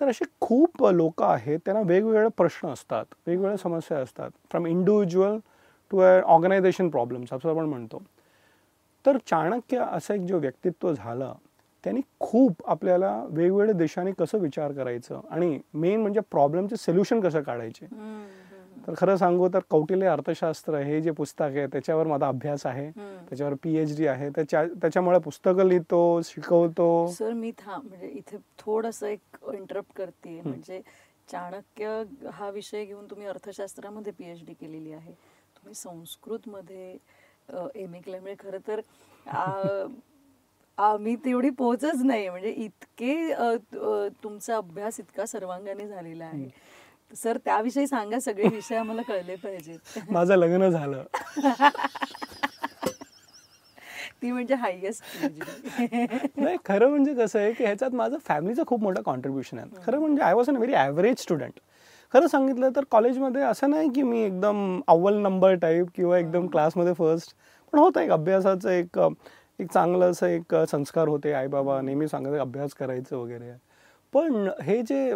[0.00, 4.30] तर असे खूप लोक आहेत त्यांना वेगवेगळे प्रश्न असतात वेगवेगळ्या समस्या असतात.
[4.50, 5.38] From individual
[5.90, 8.02] to a organization problems असं आपण म्हणतो.
[9.04, 11.32] तर चाणक्य असं एक जो व्यक्तित्व झालं
[11.84, 17.86] त्यांनी खूप आपल्याला वेगवेगळ्या देशांनी कसं विचार करायचं आणि मेन म्हणजे प्रॉब्लेमचे सोल्युशन कसं काढायचे.
[18.86, 22.90] तर खरं सांगू तर कौटिल्य अर्थशास्त्र हे जे पुस्तक आहे त्याच्यावर माझा अभ्यास आहे.
[22.90, 24.28] त्याच्यावर पी एच डी आहे.
[24.30, 27.06] त्याच्या त्याच्यामुळे पुस्तकं लिहितो शिकवतो.
[27.12, 30.40] सर मी थांब म्हणजे इथे थोडस एक इंटरप्ट करते.
[30.40, 30.80] म्हणजे
[31.28, 35.12] चाणक्य हा विषय घेऊन तुम्ही अर्थशास्त्रामध्ये पीएच डी केलेली आहे.
[35.56, 36.96] तुम्ही संस्कृत मध्ये
[37.74, 38.80] एम ए केल्यामुळे खरं तर
[40.78, 42.28] आ, आ, मी तेवढी पोहोचच नाही.
[42.28, 46.48] म्हणजे इतके अ, अ, तुमचा अभ्यास इतका सर्वांगाने झालेला आहे.
[47.16, 49.78] सर त्याविषयी सांगा सगळे विषय आम्हाला कळले पाहिजेत.
[50.10, 51.02] माझं लग्न झालं.
[54.22, 55.04] ती म्हणजे हायएस्ट
[56.38, 59.82] नाही खरं म्हणजे कसं आहे की ह्याच्यात माझं फॅमिलीचं खूप मोठं कॉन्ट्रीब्युशन आहे.
[59.86, 61.60] खरं म्हणजे I was an very average student
[62.14, 66.92] खरं सांगितलं तर कॉलेजमध्ये असं नाही की मी एकदम अव्वल नंबर टाईप किंवा एकदम क्लासमध्ये
[66.92, 67.34] फर्स्ट
[67.72, 68.98] पण होतं एक अभ्यासाचं एक
[69.60, 73.52] एक चांगलं असं एक संस्कार होते आईबाबा नेहमी सांगत अभ्यास करायचं वगैरे.
[74.12, 75.14] पण हे जे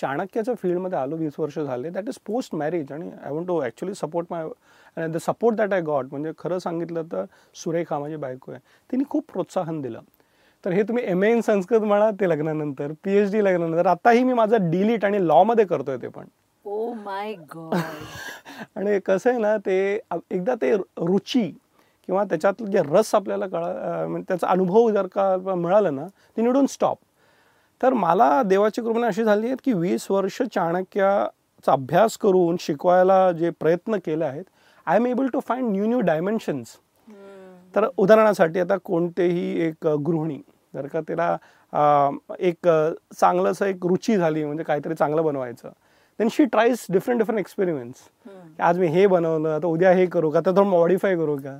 [0.00, 3.94] चाणक्याच्या फील्डमध्ये आलो वीस वर्ष झाले दॅट इज पोस्ट मॅरेज आणि I want to actually
[3.94, 7.24] support my the support that I got म्हणजे खरं सांगितलं तर
[7.62, 10.00] सुरेखा माझी बायको आहे तिने खूप प्रोत्साहन दिलं.
[10.64, 14.24] तर हे तुम्ही एम ए इन संस्कृत म्हणा ते लग्नानंतर पी एच डी लग्नानंतर आताही
[14.24, 16.24] मी माझं डीलिट आणि लॉमध्ये करतोय ते पण.
[16.64, 17.74] ओ माय गॉड
[18.76, 19.78] आणि कसं आहे ना ते
[20.30, 21.50] एकदा ते रुची
[22.08, 26.66] किंवा त्याच्यातलं जे रस आपल्याला कळा म्हणजे त्याचा अनुभव जर का मिळाला ना ती निडून
[26.66, 26.98] स्टॉप
[27.80, 33.50] तर मला देवाची कृपा अशी झाली आहेत की वीस वर्ष चाणक्याचा अभ्यास करून शिकवायला जे
[33.50, 34.44] प्रयत्न केले आहेत
[34.86, 36.76] I am able to find new new dimensions
[37.74, 40.38] तर उदाहरणासाठी आता कोणतेही एक गृहिणी
[40.74, 41.36] जर का तिला
[42.38, 45.68] एक अ, चांगलं असं एक रुची झाली म्हणजे काहीतरी चांगलं बनवायचं
[46.18, 48.00] then she tries different different experiments
[48.60, 51.58] आज मी हे बनवलं आता उद्या हे करू का आता थोडं मॉडिफाय करू का?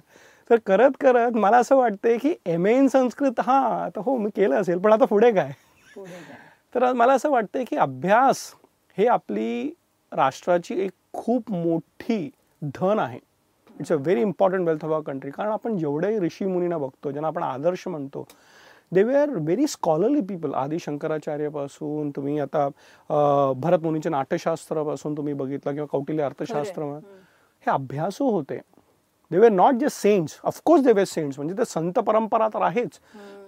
[0.50, 4.30] तर करत करत मला असं वाटतंय की एम ए इन संस्कृत हां आता हो मी
[4.36, 5.52] केलं असेल पण आता पुढे काय?
[6.74, 8.42] तर मला असं वाटतंय की अभ्यास
[8.98, 9.70] हे आपली
[10.12, 12.30] राष्ट्राची एक खूप मोठी
[12.62, 13.18] धन आहे.
[13.80, 17.28] It's a very important wealth of our country कारण आपण जेवढे ऋषी मुनींना बघतो ज्यांना
[17.28, 18.26] आपण आदर्श म्हणतो
[18.92, 25.34] they were are very scholarly people आदी शंकराचार्यापासून तुम्ही आता अं, भरत मुनीच्या नाट्यशास्त्रापासून तुम्ही
[25.34, 26.82] बघितलं किंवा कौटिल्य अर्थशास्त्र.
[27.66, 28.58] हे अभ्यासू होते.
[29.30, 32.98] They were not just saints of course they were saints म्हणजे ते संत परंपरा तर आहेच.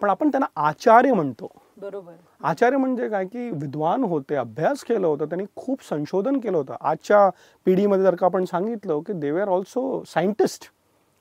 [0.03, 1.49] पण आपण त्यांना आचार्य म्हणतो.
[1.81, 2.13] बरोबर.
[2.43, 6.75] आचार्य म्हणजे काय की विद्वान होते अभ्यास केलं होतं त्यांनी खूप संशोधन केलं होतं.
[6.81, 7.29] आजच्या
[7.67, 10.71] पिढीमध्ये जर का आपण सांगितलं की they are also scientist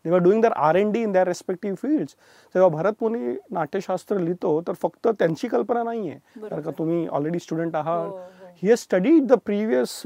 [0.05, 2.15] they are doing their R and D in their respective fields
[2.55, 6.71] तेव्हा भरत मुनी नाट्यशास्त्र लिहितो तर फक्त त्यांची कल्पना नाही आहे जर का.
[6.77, 8.07] तुम्ही ऑलरेडी स्टुडंट आहात.
[8.07, 8.17] हो,
[8.63, 10.01] has studied the previous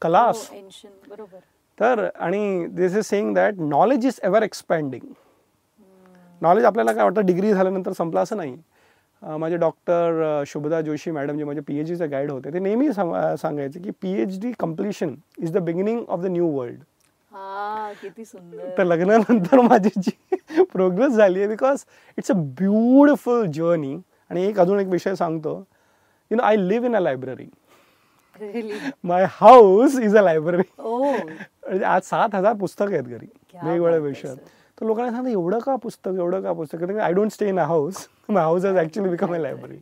[0.00, 0.48] class
[1.80, 5.12] तर आणि this is saying that knowledge is ever expanding
[6.42, 8.56] knowledge आपल्याला काय वाटतं डिग्री झाल्यानंतर संपलं असं नाही.
[9.22, 13.80] माझे डॉक्टर शुभदा जोशी मॅडम जे माझे पी एच डीचे गाईड होते ते नेहमी सांगायचे
[13.80, 16.78] की P H D completion is the beginning of the new world
[18.78, 21.84] तर लग्नानंतर माझी जी प्रोग्रेस झाली आहे because
[22.18, 23.96] it's a beautiful journey
[24.30, 25.56] आणि एक अजून एक विषय सांगतो.
[26.30, 27.48] You know I live in a library?
[29.04, 33.26] My house is a library म्हणजे आज सात हजार पुस्तकं आहेत घरी.
[33.54, 34.36] वेगवेगळ्या विषयात.
[34.78, 36.82] तर लोकांना सांगतात एवढं का पुस्तक एवढं का पुस्तक?
[36.98, 39.78] I don't stay in a house my house has actually become a library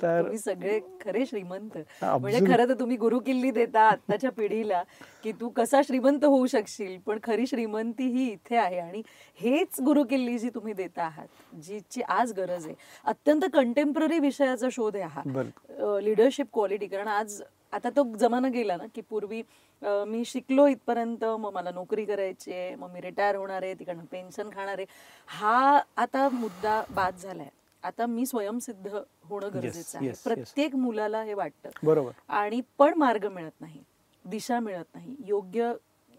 [0.00, 1.76] तर सगळे खरे श्रीमंत.
[2.02, 2.38] म्हणजे.
[2.46, 4.82] खरं तर तुम्ही गुरुकिल्ली देता आत्ताच्या पिढीला
[5.24, 8.78] की तू कसा श्रीमंत होऊ शकशील पण खरी श्रीमंती ही इथे आहे.
[8.78, 9.02] आणि
[9.40, 12.74] हेच गुरुकिल्ली जी तुम्ही देता आहात जीची आज गरज आहे.
[13.04, 15.98] अत्यंत कंटेम्पररी विषयाचा शोध आहे हा.
[16.00, 17.40] लिडरशिप क्वालिटी कारण आज
[17.74, 19.42] आता तो जमाना गेला ना की पूर्वी
[19.82, 24.50] मी शिकलो इथपर्यंत मग मला नोकरी करायची आहे मग मी रिटायर होणार आहे तिकडनं पेन्शन
[24.50, 24.86] खाणार आहे.
[25.26, 27.48] हा आता मुद्दा बाद झालाय.
[27.82, 30.12] आता मी स्वयंसिद्ध होणं गरजेचं आहे.
[30.24, 31.70] प्रत्येक मुलाला हे वाटतं.
[31.82, 32.10] बरोबर.
[32.28, 33.82] आणि पण मार्ग मिळत नाही
[34.24, 35.16] दिशा मिळत नाही.
[35.26, 35.72] योग्य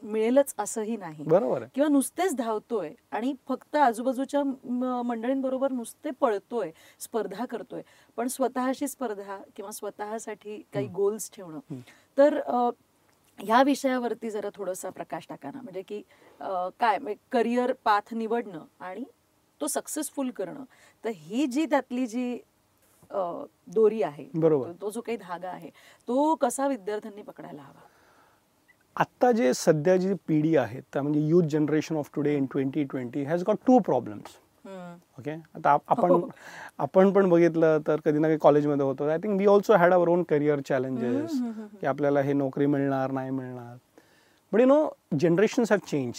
[0.06, 1.24] मिळेलच असंही नाही.
[1.24, 4.44] बरोबर किंवा नुसतेच धावतोय आणि फक्त आजूबाजूच्या
[5.04, 7.82] मंडळींबरोबर नुसते पळतोय स्पर्धा करतोय
[8.18, 11.60] पण स्वतःशी स्पर्धा किंवा स्वतःसाठी काही गोल्स ठेवणं.
[12.18, 12.40] तर
[13.40, 15.62] ह्या विषयावरती जरा थोडासा प्रकाश टाका ना.
[15.62, 16.02] म्हणजे की
[16.80, 16.98] काय
[17.32, 19.04] करिअर पाथ निवडणं आणि
[19.62, 20.64] तो सक्सेसफुल करणं.
[21.04, 22.38] तर ही जी त्यातली जी
[23.68, 24.72] दोरी आहे बरोबर.
[24.82, 25.70] तो जो काही धागा आहे
[26.08, 27.82] तो कसा विद्यार्थ्यांनी पकडायला हवा?
[28.98, 33.24] आत्ता जे सध्या जी पिढी आहे त्या म्हणजे youth generation of today in twenty twenty
[33.24, 34.38] has got two problems.
[35.20, 36.30] Okay आता आप- आपण हो.
[36.78, 39.08] आपण पण बघितलं तर कधी ना कधी कॉलेजमध्ये होतो.
[39.08, 41.32] I think we also had our own career challenges
[41.82, 43.78] की आपल्याला हे नोकरी मिळणार नाही मिळणार.
[44.52, 44.88] But you know
[45.20, 46.14] generations have change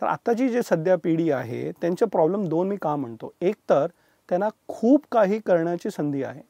[0.00, 3.32] तर आत्ताची जे सध्या पिढी आहे त्यांचे प्रॉब्लेम दोन मी का म्हणतो.
[3.40, 3.86] एक तर
[4.28, 6.42] त्यांना खूप काही करण्याची संधी आहे.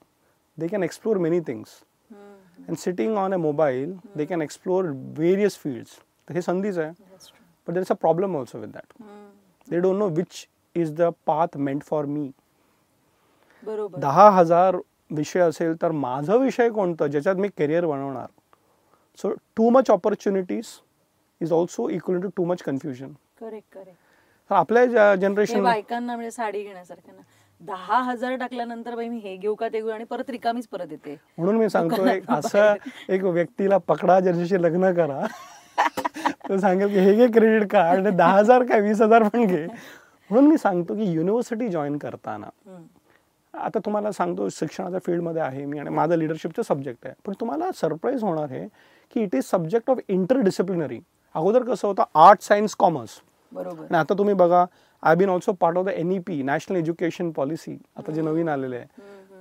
[0.59, 1.69] They can explore many things
[2.59, 4.85] sitting on a mobile they can explore
[5.19, 6.91] various fields तर हे संधीच आहे.
[7.69, 9.29] Is a problem also with that hmm.
[9.69, 12.31] They don't know which is the path meant for me
[13.67, 13.99] बरोबर.
[13.99, 14.77] दहा हजार
[15.11, 17.07] विषय असेल तर माझं विषय कोणतं?
[17.07, 18.27] ज्याच्यात मी करिअर बनवणार.
[19.19, 20.67] So too much opportunities
[21.41, 23.13] is also equal to too much confusion
[24.51, 27.23] आपल्या जनरेशन बायकांना म्हणजे साडी घेण्यासारखं ना.
[27.61, 31.17] दहा हजार टाकल्यानंतर बाई मी हे घेऊ का ते घेऊ आणि परत रिकामीच परत येते.
[31.39, 32.75] म्हणून मी सांगतो एक असं
[33.13, 35.27] एक व्यक्तीला पकडा ज्याच्याशी लग्न करा.
[36.49, 39.67] तो सांगेल की हे घे क्रेडिट कार्ड दहा हजार काय वीस हजार पण घे.
[40.31, 42.47] म्हणून मी सांगतो की युनिव्हर्सिटी जॉईन करताना.
[43.55, 47.15] आता तुम्हाला सांगतो शिक्षणाच्या फील्डमध्ये आहे मी आणि माझं लिडरशिपचं सब्जेक्ट आहे.
[47.27, 48.67] पण तुम्हाला सरप्राईज होणार आहे
[49.13, 49.99] की it is subject of
[50.41, 51.01] interdisciplinary
[51.35, 53.21] अगोदर कसं होतं आर्ट सायन्स कॉमर्स
[53.53, 53.85] बरोबर.
[53.85, 54.65] आणि आता तुम्ही बघा
[55.07, 58.49] I been also part of the N E P national education policy आता जे नवीन
[58.49, 58.87] आलेले आहे.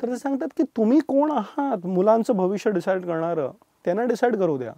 [0.02, 1.86] तर ते सांगतात की तुम्ही कोण आहात?
[1.86, 3.52] मुलांचं भविष्य डिसाईड करणारं
[3.86, 4.74] त्यांना डिसाईड करू द्या.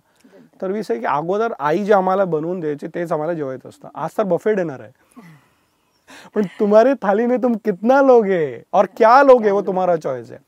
[0.62, 3.88] तर वीस आहे की अगोदर आई जे आम्हाला बनवून द्यायची तेच आम्हाला जेवायचं असतं.
[3.96, 4.92] आज तर बफे डिनर आहे.
[6.36, 10.40] पण तुम्हारे थाली में तुम कितना लोगे और क्या लोगे वो तुम्हारा चॉईस आहे.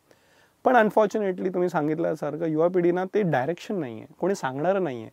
[0.66, 5.12] पण अनफॉर्च्युनेटली तुम्ही सांगितल्यासारखं युवा पिढीना ते डायरेक्शन नाही आहे कोणी सांगणारं नाही आहे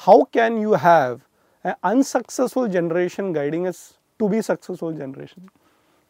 [0.00, 1.16] how can you have
[1.64, 3.76] a unsuccessful generation guiding us
[4.20, 5.46] to be successful generation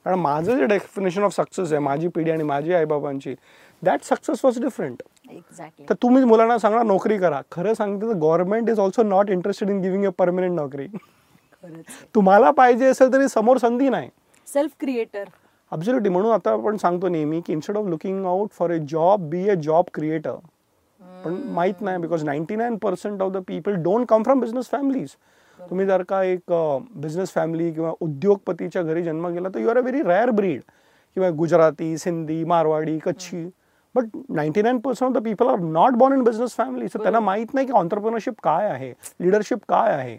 [0.07, 3.35] कारण माझं जे डेफिनेशन ऑफ सक्सेस आहे माझी पिढी आणि माझी आईबाबांची
[3.83, 7.41] that success was different exactly तर तुम्ही मुलांना सांगणार नोकरी करा.
[7.53, 10.87] खरं सांगते तर government is also not interested in giving a permanent नोकरी.
[12.15, 14.09] तुम्हाला पाहिजे असेल तरी समोर संधी नाही.
[14.47, 15.25] सेल्फ क्रिएटर
[15.73, 19.49] अब्सोल्युटली म्हणून आता आपण सांगतो नेहमी की instead of looking out for a job be
[19.49, 20.35] a job creator
[21.25, 25.15] पण माहीत नाही because ninety nine percent of the people don't come from business families
[25.71, 26.53] तुम्ही जर का एक
[26.97, 30.61] बिझनेस फॅमिली किंवा उद्योगपतीच्या घरी जन्म गेला तर you are a very rare breed
[31.17, 33.45] किंवा Gujarati Sindhi Marwari Kutchi
[33.95, 37.21] but ninety nine percent of the people are not born in business family so त्यांना
[37.21, 40.15] माहीत नाही की ऑन्टरप्रिनरशिप काय आहे लिडरशिप काय आहे.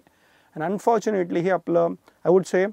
[0.55, 1.93] अँड अनफॉर्च्युनेटली हे आपलं
[2.25, 2.65] आय वुड से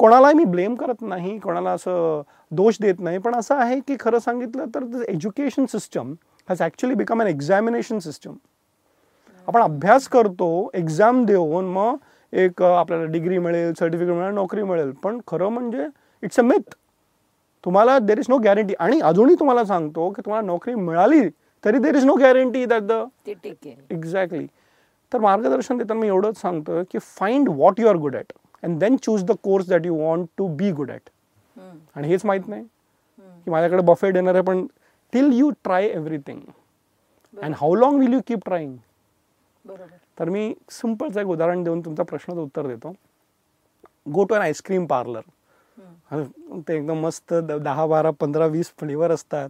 [0.00, 3.18] कोणालाही मी ब्लेम करत नाही कोणाला असं दोष देत नाही.
[3.18, 6.14] पण असं आहे की खरं सांगितलं तर education system
[6.48, 8.34] has actually become an examination system
[9.48, 11.96] आपण अभ्यास करतो एक्झाम देऊन मग
[12.32, 14.90] एक आपल्याला डिग्री मिळेल सर्टिफिकेट मिळेल नोकरी मिळेल.
[15.02, 15.86] पण खरं म्हणजे
[16.22, 16.74] इट्स अ मिथ
[17.64, 21.28] तुम्हाला देर इज नो गॅरंटी आणि अजूनही तुम्हाला सांगतो की तुम्हाला नोकरी मिळाली
[21.64, 22.92] तरी there is no guarantee that the
[23.90, 24.46] exactly
[25.12, 28.96] तर मार्गदर्शन देताना मी एवढंच सांगतो की find what you are good at and then
[29.02, 31.08] choose the course that you want to be good at.
[31.96, 34.64] आणि हेच माहीत नाही की माझ्याकडे बफे डिनर आहे पण
[35.12, 36.40] till you try everything
[37.34, 38.76] and how long will you keep trying
[40.18, 42.92] तर मी सिम्पलचं एक उदाहरण देऊन तुमच्या प्रश्नाचं उत्तर देतो.
[44.12, 45.20] Go to an ice cream parlour
[46.68, 49.48] ते एकदम मस्त दहा बारा पंधरा वीस फ्लेवर असतात.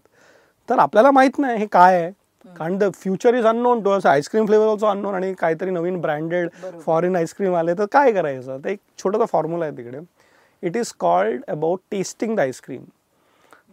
[0.68, 2.10] तर आपल्याला माहीत नाही हे काय आहे.
[2.46, 6.48] कारण the future is unknown too असं ice cream flavour also unknown आणि काहीतरी नवीन ब्रँडेड.
[6.84, 8.58] फॉरेन आईस्क्रीम आले तर काय करायचं?
[8.64, 9.98] तर एक छोटासा फॉर्म्युला आहे तिकडे.
[10.62, 12.84] It is called about tasting the ice cream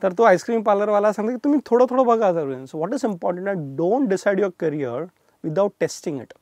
[0.02, 4.08] तर तो आईस्क्रीम पार्लरवाला सांगतो की तुम्ही थोडं थोडं बघा सर्वन्स what is important don't
[4.10, 5.04] decide your career
[5.43, 6.34] without testing it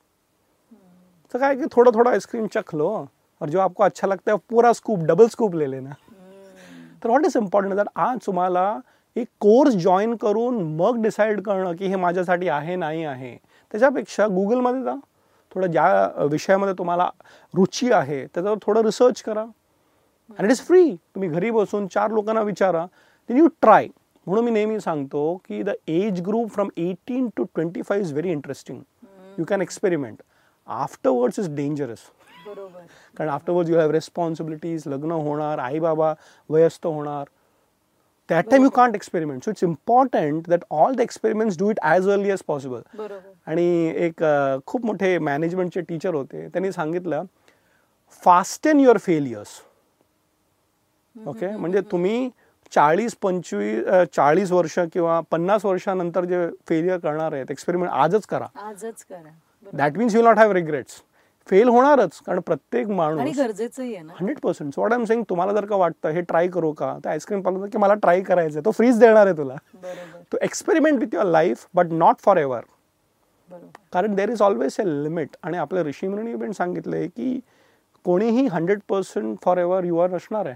[1.33, 2.89] तो काय कि थोड़ा थोड़ा आइसक्रीम चख लो
[3.41, 5.93] और जो आपको अच्छा लगता है पूरा स्कूप डबल स्कूप ले लेना।
[7.03, 8.79] तर व्हॉट इज़ इम्पॉर्टंट दॅट आज तुम्हाला
[9.15, 13.35] एक कोर्स जॉईन करून मग डिसाईड करणं की हे माझ्यासाठी आहे नाही आहे.
[13.73, 14.95] त्याच्यापेक्षा गुगलमध्ये जा.
[15.51, 17.09] थोडं ज्या विषयामध्ये तुम्हाला
[17.53, 19.41] रुची आहे त्याच्यावर थोडं रिसर्च करा.
[19.41, 22.85] आणि इट इज़ फ्री तुम्ही घरी बसून चार लोकांना विचारा.
[23.29, 23.87] देन यू ट्राय
[24.27, 28.31] म्हणून मी नेहमी सांगतो की the age group from eighteen to twenty five is very
[28.31, 28.79] interesting
[29.37, 30.21] you can experiment
[30.67, 31.99] afterwards is dangerous
[33.17, 36.13] कारण आफ्टरवर्ड्स यू हॅव रेस्पॉन्सिबिलिटीज लग्न होणार आई बाबा
[36.49, 37.25] वयस्थ होणार.
[38.29, 42.09] That time you can't experiment so it's important that all the experiments do it as
[42.09, 43.19] early age possible बरोबर.
[43.47, 44.23] आणि एक
[44.67, 46.47] खूप मोठे मॅनेजमेंटचे टीचर होते.
[46.47, 47.23] त्यांनी सांगितलं
[48.23, 49.59] फास्टन युअर फेलियर्स
[51.15, 52.29] ओके म्हणजे तुम्ही
[52.71, 58.45] चाळीस पंचवीस अ, चाळीस वर्ष किंवा पन्नास वर्षानंतर जे फेलियर करणार आहेत एक्सपेरिमेंट आजच करा.
[58.67, 59.29] आजच करा.
[59.73, 61.01] That means you not have regrets
[61.49, 63.19] fail होणारच कारण प्रत्येक माणूस
[64.19, 66.97] hundred percent so am saying तुम्हाला जर का वाटतं हे ट्राय करू का?
[67.03, 69.55] तर आईस्क्रीम पार्लर की मला ट्राय करायचं आहे तो फ्रीज देणार आहे तुला.
[70.31, 72.61] तो experiment with your life but not for ever
[73.93, 77.39] कारण there is always a limit आणि आपल्या ऋषीमुनी पण सांगितलंय की
[78.05, 80.55] कोणीही hundred percent for ever your नसणार आहे.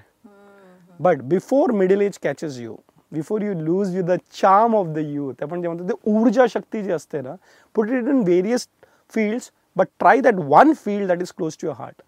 [1.02, 2.76] But before middle age catches you
[3.12, 6.84] before you lose you the charm of the youth आपण जे म्हणतो ते ऊर्जा शक्ती
[6.84, 7.36] जी असते ना
[7.76, 8.68] put it in various
[9.14, 12.02] fields but try that one field that is close to your heart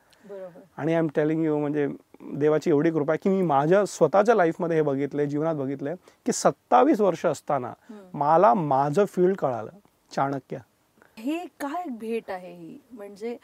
[0.78, 1.88] आणि आय एम टेलिंग यू म्हणजे
[2.34, 7.02] देवाची एवढी कृपा आहे की मी माझ्या स्वतःच्या लाईफमध्ये हे बघितलंय जीवनात बघितलंय की सत्तावीस
[7.02, 7.74] वर्ष असताना
[8.14, 9.72] मला माझं फील्ड कळालं
[10.12, 10.58] चाणक्य.
[11.18, 12.78] हे काय भेट आहे ही?
[12.92, 13.36] म्हणजे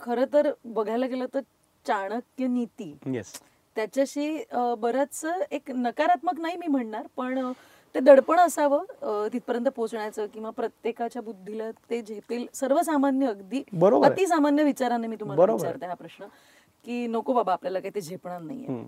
[0.00, 1.40] खरं तर बघायला गेलं तर
[1.86, 2.96] चाणक्य नीती.
[3.06, 3.32] येस
[3.76, 4.42] त्याच्याशी
[4.78, 7.52] बरंच एक नकारात्मक नाही मी म्हणणार पण
[7.94, 13.62] ते दडपण असावं तिथपर्यंत पोहोचण्याचं किंवा प्रत्येकाच्या बुद्धीला ते झेपेल सर्वसामान्य अगदी.
[14.04, 15.52] अतिसामान्य विचाराने मी तुम्हाला.
[15.52, 16.24] विचारते हा प्रश्न
[16.84, 18.82] की नको बाबा आपल्याला काही ते झेपणार नाहीये.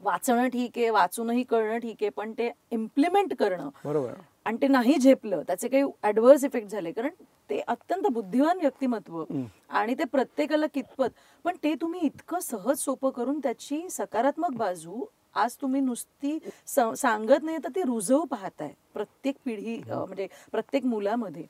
[0.00, 4.12] वाचणं ठीक आहे वाचूनही कळणं ठीक आहे पण ते इम्प्लिमेंट करणं बरोबर
[4.46, 6.92] आणि ते नाही झेपलं त्याचे काही ऍडव्हर्स इफेक्ट झाले.
[6.92, 7.10] कारण
[7.50, 9.22] ते अत्यंत बुद्धिवान व्यक्तिमत्व
[9.70, 11.08] आणि ते प्रत्येकाला कितपत.
[11.44, 15.04] पण ते तुम्ही इतकं सहज सोपं करून त्याची सकारात्मक बाजू
[15.34, 21.44] आज तुम्ही नुसती सांगत नाही तर ती रुजवू पाहताय प्रत्येक पिढी म्हणजे प्रत्येक मुलामध्ये.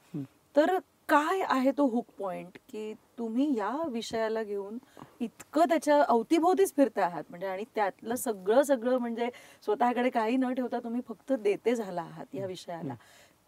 [0.55, 0.79] तर
[1.09, 4.79] काय आहे तो हुक पॉइंट की तुम्ही या विषयाला घेऊन
[5.21, 7.25] इतकं त्याच्या अवतीभोवतीच फिरता आहात?
[7.31, 9.29] म्हणजे आणि त्यातलं सगळं सगळं म्हणजे
[9.65, 12.95] स्वतःकडे काही न ठेवता तुम्ही फक्त देते झाला आहात या विषयाला.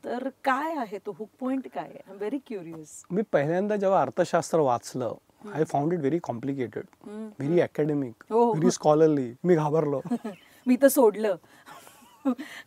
[0.04, 2.16] तर काय आहे तो हुक पॉइंट काय आहे?
[2.16, 5.14] व्हेरी क्युरियस मी पहिल्यांदा जेव्हा अर्थशास्त्र वाचलं
[5.54, 8.24] I found it very complicated very academic.
[8.30, 10.00] Very scholarly मी घाबरलो.
[10.66, 11.36] मी तर सोडलं.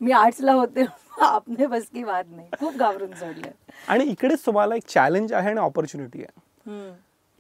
[0.02, 0.86] मी आर्ट्सला होते
[1.22, 2.48] आपने बस की बात नाही.
[2.60, 3.50] खूप घाबरून सोडलं
[3.88, 6.90] आणि इकडेच तुम्हाला एक चॅलेंज आहे आणि ऑपॉर्च्युनिटी आहे.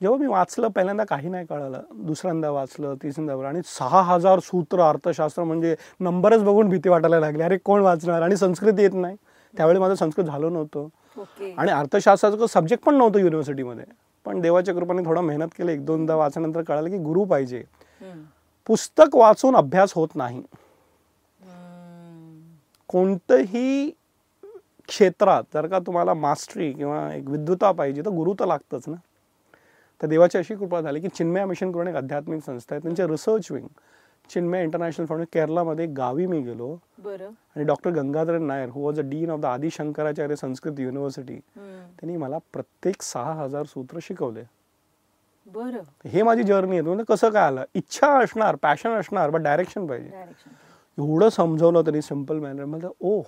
[0.02, 1.82] जेव्हा मी वाचलं पहिल्यांदा काही नाही कळालं.
[1.96, 7.44] दुसऱ्यांदा वाचलं तिसऱ्यांदा आणि सहा हजार सूत्र अर्थशास्त्र म्हणजे नंबरच बघून भीती वाटायला लागली.
[7.44, 8.22] अरे कोण वाचणार?
[8.22, 9.16] आणि संस्कृत येत नाही.
[9.54, 10.88] त्यावेळी माझं संस्कृत झालं नव्हतं.
[11.58, 13.86] आणि अर्थशास्त्राचं सब्जेक्ट पण नव्हतं युनिव्हर्सिटीमध्ये
[14.26, 15.72] पण देवाच्या कृपाने थोडं मेहनत केलं.
[15.72, 17.64] एक दोनदा वाचल्यानंतर कळालं की गुरु पाहिजे.
[18.70, 20.42] पुस्तक वाचून अभ्यास होत नाही.
[22.92, 23.90] कोणतंही
[24.88, 28.96] क्षेत्रात जर का तुम्हाला मास्टरी किंवा एक विद्वता पाहिजे तर गुरु तर लागतंच ना.
[30.02, 32.82] तर देवाची अशी कृपा झाली की चिन्मया मिशन करून एक आध्यात्मिक संस्था आहे.
[32.84, 33.68] त्यांचे research wing
[34.30, 36.78] Chinmaya international foundation केरलामध्ये गावी मी गेलो.
[37.56, 41.36] आणि doctor Gangadhar Nair who was a dean of the Adi Shankaracharya Sanskrit university.
[41.36, 44.44] त्यांनी मला प्रत्येक सहा हजार सूत्र शिकवले.
[45.54, 46.10] बरं.
[46.10, 47.04] हे माझी जर्नी आहे.
[47.04, 47.64] कसं काय आलं?
[47.76, 50.10] इच्छा असणार पॅशन असणार बट डायरेक्शन पाहिजे.
[50.98, 53.24] एवढं समजवलं त्यांनी सिंपल मॅनर मला ओह.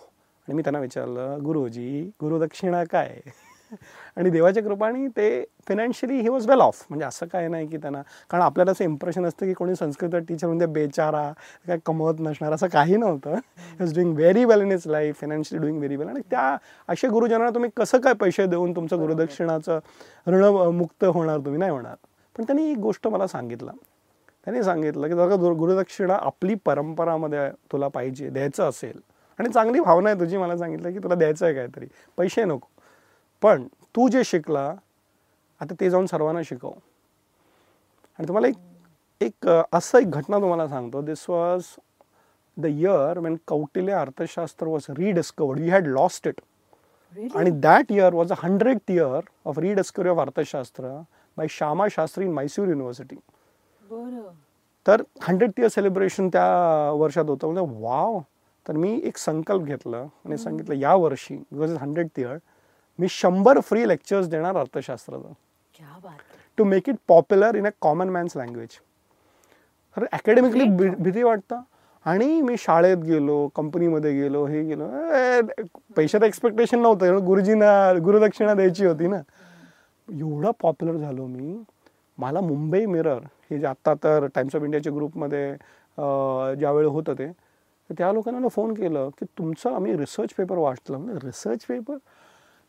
[0.47, 3.19] आणि मी त्यांना विचारलं गुरुजी गुरुदक्षिणा काय?
[4.17, 8.01] आणि देवाच्या कृपाने ते financially he was well off म्हणजे असं काय नाही की त्यांना
[8.29, 11.31] कारण आपल्याला असं इम्प्रेशन असतं की कोणी संस्कृत टीचर म्हणजे बेचारा
[11.67, 13.35] काय कमवत नसणार असं काही नव्हतं.
[13.81, 17.49] He's doing very well in his life financially doing very well आणि त्या अशा गुरुजनांना
[17.49, 19.79] तुम्ही कसं काय पैसे देऊन तुमचं गुरुदक्षिणाचं
[20.27, 21.59] ऋणमुक्त होणार तुम्ही?
[21.59, 21.95] नाही होणार.
[22.35, 23.71] पण त्यांनी एक गोष्ट मला सांगितलं.
[24.45, 28.99] त्यांनी सांगितलं की जर का गुरु- गुरुदक्षिणा आपली परंपरामध्ये तुला पाहिजे द्यायचं असेल.
[29.39, 31.85] आणि चांगली भावना आहे तुझी मला सांगितलं की तुला द्यायचं आहे काहीतरी
[32.17, 32.67] पैसे नको.
[33.41, 34.73] पण तू जे शिकला
[35.61, 36.71] आता ते जाऊन सर्वांना शिकव.
[38.19, 38.55] आणि तुम्हाला एक
[39.21, 41.01] एक असं एक घटना तुम्हाला सांगतो.
[41.01, 41.63] This was
[42.57, 46.41] the year when Kautilya Arthashastra was rediscovered we had lost it
[47.35, 51.01] आणि that year was a hundred year of rediscovery of Arthashastra
[51.37, 53.15] by Shyama Shastri in Mysore university
[54.85, 57.47] तर हंड्रेड इयर सेलिब्रेशन त्या वर्षात होतं.
[57.47, 58.19] म्हणजे wow.
[58.67, 62.37] तर मी एक संकल्प घेतलं आणि सांगितलं या वर्षी बिकॉज इज हंड्रेड इयर
[62.99, 65.31] मी शंभर फ्री लेक्चर्स देणार अर्थशास्त्राचं.
[65.75, 66.37] क्या बात आहे.
[66.57, 68.69] To make it popular in a common man's language
[69.97, 70.63] तर अकॅडमिकली
[70.95, 71.61] भीती वाटतं.
[72.05, 74.87] आणि मी शाळेत गेलो कंपनीमध्ये गेलो हे गेलो.
[75.95, 77.25] पैशाचं एक्सपेक्टेशन नव्हतं.
[77.25, 79.19] गुरुजींना गुरुदक्षिणा द्यायची होती ना.
[80.09, 81.63] एवढा पॉप्युलर झालो मी.
[82.17, 83.19] मला मुंबई मिरर
[83.53, 85.51] हे जे आत्ता तर टाइम्स ऑफ इंडियाच्या ग्रुपमध्ये
[86.59, 87.27] ज्यावेळी होतं ते
[87.89, 90.97] तर त्या लोकांना मला फोन केलं की तुमचं आम्ही रिसर्च पेपर वाचलं.
[90.97, 91.97] म्हणजे रिसर्च पेपर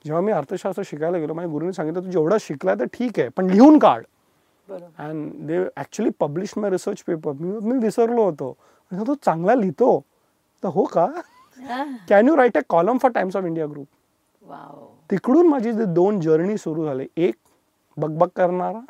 [0.04, 3.50] जेव्हा मी अर्थशास्त्र शिकायला गेलो माझ्या गुरुने सांगितलं तू जेवढा शिकला तर ठीक आहे पण
[3.50, 4.02] लिहून काढ.
[4.68, 8.52] And they actually publish my research paper मी मी विसरलो होतो.
[8.92, 9.98] तो चांगला लिहितो.
[10.62, 11.06] तर हो का?
[12.08, 13.86] Can you write a column for Times of India group
[15.10, 17.06] तिकडून माझी जे दोन जर्नी सुरू झाले.
[17.16, 17.34] एक
[17.96, 18.80] बकबक करणारा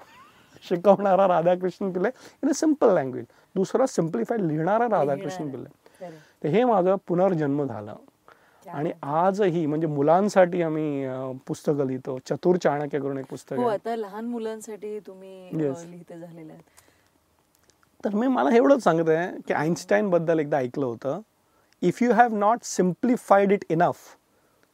[0.69, 2.09] शिकवणारा Radhakrishna Pillai
[2.43, 5.69] in a simple language दुसरा सिम्प्लिफाईड लिहिणारा राधाकृष्ण पिल्ले.
[6.43, 7.95] तर हे माझं पुनर्जन्म झालं.
[8.67, 11.07] आणि आजही म्हणजे मुलांसाठी आम्ही
[11.47, 12.19] पुस्तकं लिहितो.
[12.27, 16.57] चतुर चाणक्य करून एक पुस्तक हो आता लहान मुलांसाठी तुम्ही झालेले
[18.05, 21.21] तर मी मला एवढंच सांगत आहे की आईन्स्टाईन बद्दल एकदा ऐकलं होतं.
[21.83, 23.97] If you have not simplified it enough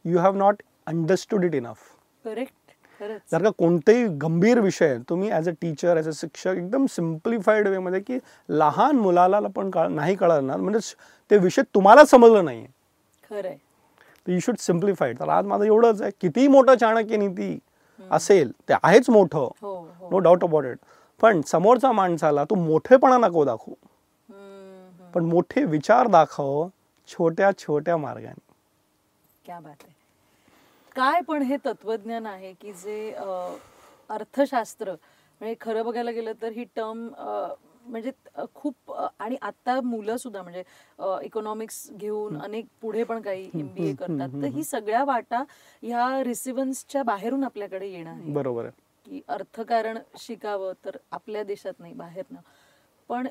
[0.04, 1.78] you have not understood it enough
[2.24, 2.52] correct
[3.00, 8.00] जर का कोणतेही गंभीर विषय तुम्ही as a teacher as a शिक्षक एकदम सिम्प्लिफाईड वेमध्ये
[8.00, 10.56] की लहान मुलाला पण कळ नाही कळणार.
[10.56, 10.78] म्हणजे
[11.30, 12.66] ते विषय तुम्हाला समजलं नाही
[13.30, 16.10] तर यू शुड सिम्प्लिफाईड तर आज माझं एवढंच आहे.
[16.20, 17.58] कितीही मोठं चाणक्य नीती
[17.98, 19.48] असेल ते आहेच मोठं.
[20.10, 20.78] नो डाऊट अबाउट इट
[21.20, 23.74] पण समोरचा माणसाला तू मोठेपणा नको दाखवू.
[25.14, 26.68] पण मोठे विचार दाखव
[27.08, 28.40] छोट्या छोट्या मार्गाने.
[29.44, 29.84] क्या बात
[30.96, 33.12] काय पण हे तत्वज्ञान आहे की जे
[34.10, 37.08] अर्थशास्त्र म्हणजे खरं बघायला गेलं तर ही टर्म
[37.84, 38.10] म्हणजे
[38.54, 40.62] खूप आणि आता मुलं सुद्धा म्हणजे
[41.26, 44.28] इकॉनॉमिक्स घेऊन अनेक पुढे पण काही एम बी ए करतात.
[44.42, 45.42] तर ही सगळ्या वाटा
[45.82, 48.32] ह्या रिसिव्हन्सच्या बाहेरून आपल्याकडे येणं आहे.
[48.32, 48.68] बरोबर
[49.06, 52.40] की अर्थकारण शिकावं तर आपल्या देशात नाही बाहेरनं.
[53.10, 53.26] पण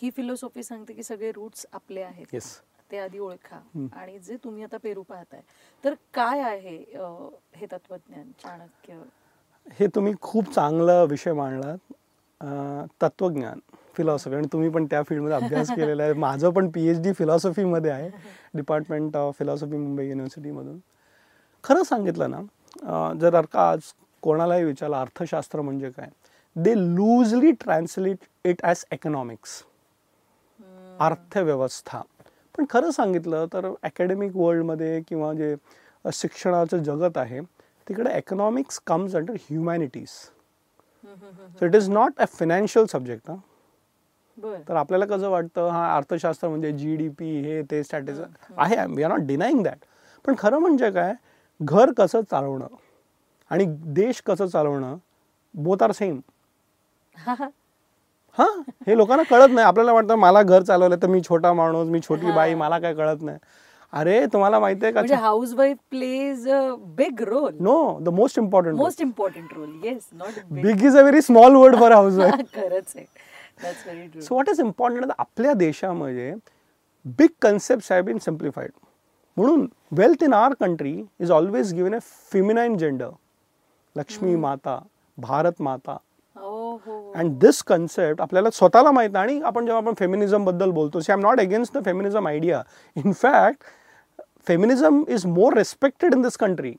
[0.00, 2.26] ही फिलॉसॉफी सांगते की सगळे रूट्स आपले आहेत.
[2.90, 3.58] ते आधी ओळखा.
[3.92, 5.40] आणि जे तुम्ही आता पेरू पाहताय
[5.84, 6.76] तर काय आहे
[7.56, 8.98] हे तत्वज्ञान चाणक्य?
[9.78, 11.78] हे तुम्ही खूप चांगला विषय मांडलात.
[13.02, 13.58] तत्वज्ञान
[13.96, 16.12] फिलॉसॉफी आणि तुम्ही पण त्या फील्डमध्ये अभ्यास केलेला आहे.
[16.12, 18.08] माझं पण पी एच डी फिलॉसॉफीमध्ये आहे
[18.54, 20.78] डिपार्टमेंट ऑफ फिलॉसॉफी मुंबई युनिव्हर्सिटीमधून
[21.64, 26.08] खरं सांगितलं ना जर का आज कोणालाही विचारलं अर्थशास्त्र म्हणजे काय?
[26.56, 29.62] They loosely translate it as economics
[31.00, 32.00] अर्थव्यवस्था.
[32.54, 35.54] पण खरं सांगितलं तर अकॅडमिक वर्ल्डमध्ये किंवा जे
[36.04, 37.40] शिक्षणाचं जगत आहे
[37.86, 40.10] तिकडे economics comes under humanities
[41.58, 43.30] so it is not a financial subject
[44.38, 44.56] बर.
[44.68, 48.18] तर आपल्याला कसं वाटतं हा अर्थशास्त्र म्हणजे जी डी पी हे ते स्टॅटिस
[48.56, 49.84] आहे we are not denying that
[50.24, 51.12] पण खरं म्हणजे काय
[51.60, 52.66] घर कसं चालवणं
[53.50, 54.96] आणि देश कसं चालवणं
[55.54, 56.20] बोथ आर सेम
[58.38, 58.46] हा?
[58.86, 59.66] हे लोकांना कळत नाही.
[59.66, 63.22] आपल्याला वाटतं मला घर चालवलं तर मी छोटा माणूस मी छोटी बाई मला काय कळत
[63.22, 63.38] नाही.
[63.92, 65.20] अरे तुम्हाला माहितीये म्हणजे का
[65.54, 66.48] housewife plays
[66.96, 71.20] big role no the most important most important role yes not big is a very
[71.22, 72.18] small word for house
[72.54, 73.06] खरंच आहे.
[74.20, 76.34] सो व्हॉट इज इम्पॉर्टंट आपल्या देशामध्ये
[77.18, 78.70] big concept have been simplified
[79.36, 79.66] म्हणून
[79.98, 81.98] wealth in our country is always given a
[82.32, 83.10] feminine gender
[83.96, 84.78] Lakshmi माता
[85.18, 85.96] भारत माता.
[87.16, 91.18] And this concept आपल्याला स्वतःला माहीत आहे आणि आपण जेव्हा आपण फेमिनिझमबद्दल बोलतो see I
[91.18, 92.62] am not against the feminism idea
[92.96, 93.64] in fact
[94.48, 96.74] feminism is more respected in this country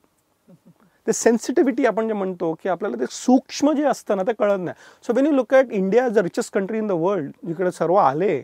[1.06, 4.74] ते सेन्सिटिव्हिटी आपण जे म्हणतो की आपल्याला ते सूक्ष्म जे असतं ना ते कळत नाही.
[5.04, 7.94] So when you look at India is the richest country in the world जिकडे सर्व
[7.94, 8.38] आले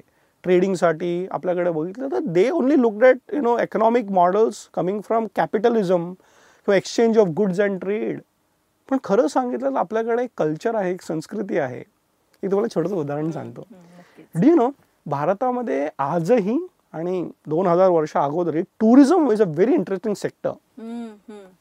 [0.44, 6.12] ट्रेडिंगसाठी आपल्याकडे बघितलं तर they only look at you know economic models coming from capitalism
[6.12, 8.20] किंवा exchange of goods and trade
[8.88, 11.78] पण खरं सांगितलं तर आपल्याकडे एक कल्चर आहे एक संस्कृती आहे.
[11.78, 13.66] एक तुम्हाला छोटंसं उदाहरण सांगतो.
[14.34, 14.68] डी नो
[15.06, 16.58] भारतामध्ये आजही
[16.92, 20.50] आणि दोन हजार वर्ष अगोदरही tourism is a very interesting sector.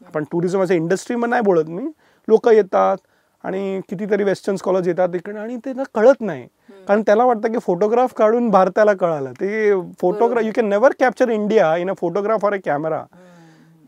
[0.07, 1.87] आपण टुरिझम असं इंडस्ट्रीमध्ये नाही बोलत मी.
[2.27, 2.97] लोक येतात
[3.43, 6.47] आणि कितीतरी वेस्टर्न स्कॉलर्स येतात इकडे आणि त्यांना कळत नाही.
[6.87, 9.31] कारण त्याला वाटतं की फोटोग्राफ काढून भारताला कळालं.
[9.31, 13.03] ते photograph you can never capture India in a photograph or a camera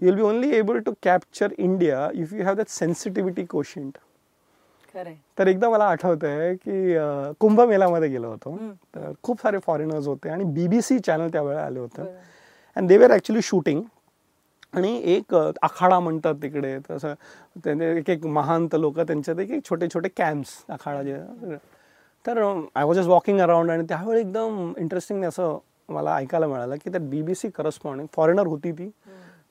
[0.03, 3.97] will be only able to capture India if you have that sensitivity quotient
[4.95, 5.13] खरंय.
[5.39, 8.57] तर एकदा मला आठवत आहे की अं, कुंभमेळ्यामध्ये गेलो होतो.
[8.95, 12.01] तर खूप सारे फॉरेनर्स होते आणि बीबीसी चॅनल त्यावेळेला आले होते.
[12.75, 13.81] And they were actually shooting
[14.73, 16.77] आणि एक आखाडा म्हणतात तिकडे.
[16.91, 17.13] तसं
[17.63, 21.17] त्यांचे एक एक महांत लोक त्यांच्यात एक एक छोटे छोटे कॅम्प्स आखाडा जे.
[22.25, 22.41] तर
[22.75, 25.57] I was just walking around आणि त्यावेळी एकदम इंटरेस्टिंग असं
[25.89, 28.89] मला ऐकायला मिळालं की त्यात B B C corresponding foreigner होती ती.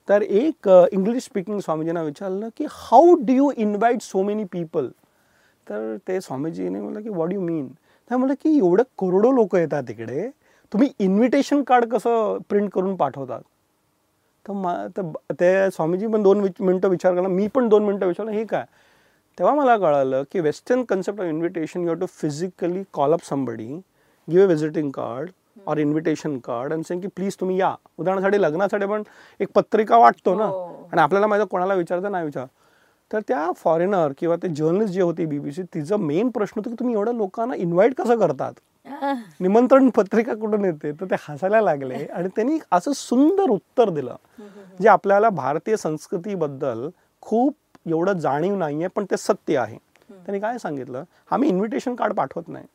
[0.07, 4.87] तर एक इंग्लिश स्पीकिंग स्वामीजींना विचारलं की how do you invite so many people
[5.67, 9.83] तर ते स्वामीजीने म्हटलं की व्हॉट यू मीन त्या म्हटलं की एवढं करोडो लोक येतात
[9.87, 10.27] तिकडे
[10.71, 13.41] तुम्ही इन्व्हिटेशन कार्ड कसं प्रिंट करून पाठवतात
[14.45, 17.29] तर मा तर ते स्वामीजी पण दोन विच मिनटं विचार करणार.
[17.31, 18.63] मी पण दोन मिनटं विचारलं हे काय?
[19.37, 23.67] तेव्हा मला कळालं की western concept of invitation you have to physically call up somebody
[24.27, 25.29] give a visiting card
[25.67, 27.75] or invitation card आणि की प्लीज तुम्ही या.
[27.97, 29.03] उदाहरणासाठी लग्नासाठी पण
[29.39, 30.45] एक पत्रिका वाटतो ना.
[30.45, 30.89] हो.
[30.91, 32.45] आणि आपल्याला माहिती कोणाला विचारतं नाही विचार
[33.11, 36.95] तर त्या फॉरेनर किंवा ते जर्नलिस्ट जे होती बीबीसी तिचं मेन प्रश्न होता की तुम्ही
[36.95, 38.53] एवढ्या लोकांना इन्व्हाइट कसं करतात?
[38.85, 40.91] आह, निमंत्रण पत्रिका कुठून येते?
[40.91, 44.15] तर ते हसायला लागले आणि त्यांनी असं सुंदर उत्तर दिलं
[44.81, 46.89] जे आपल्याला भारतीय संस्कृतीबद्दल
[47.21, 47.55] खूप
[47.87, 49.77] एवढं जाणीव नाहीये पण ते सत्य आहे.
[50.09, 51.03] त्यांनी काय सांगितलं?
[51.31, 52.65] आम्ही इन्व्हिटेशन कार्ड पाठवत नाही.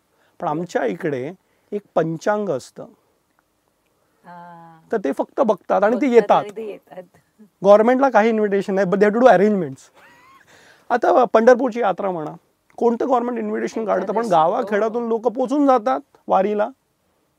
[0.41, 1.32] पण आमच्या इकडे
[1.73, 2.87] एक पंचांग असतं.
[4.93, 6.45] तर ते फक्त बघतात आणि ते येतात.
[7.62, 9.91] गव्हर्नमेंटला काही इन्व्हिटेशन नाही but they to do arrangements
[10.91, 12.35] आता पंढरपूरची यात्रा म्हणा
[12.79, 16.69] कोणतं गव्हर्नमेंट इन्व्हिटेशन काढतं पण गावाखेड्यातून लोक पोचून जातात वारीला.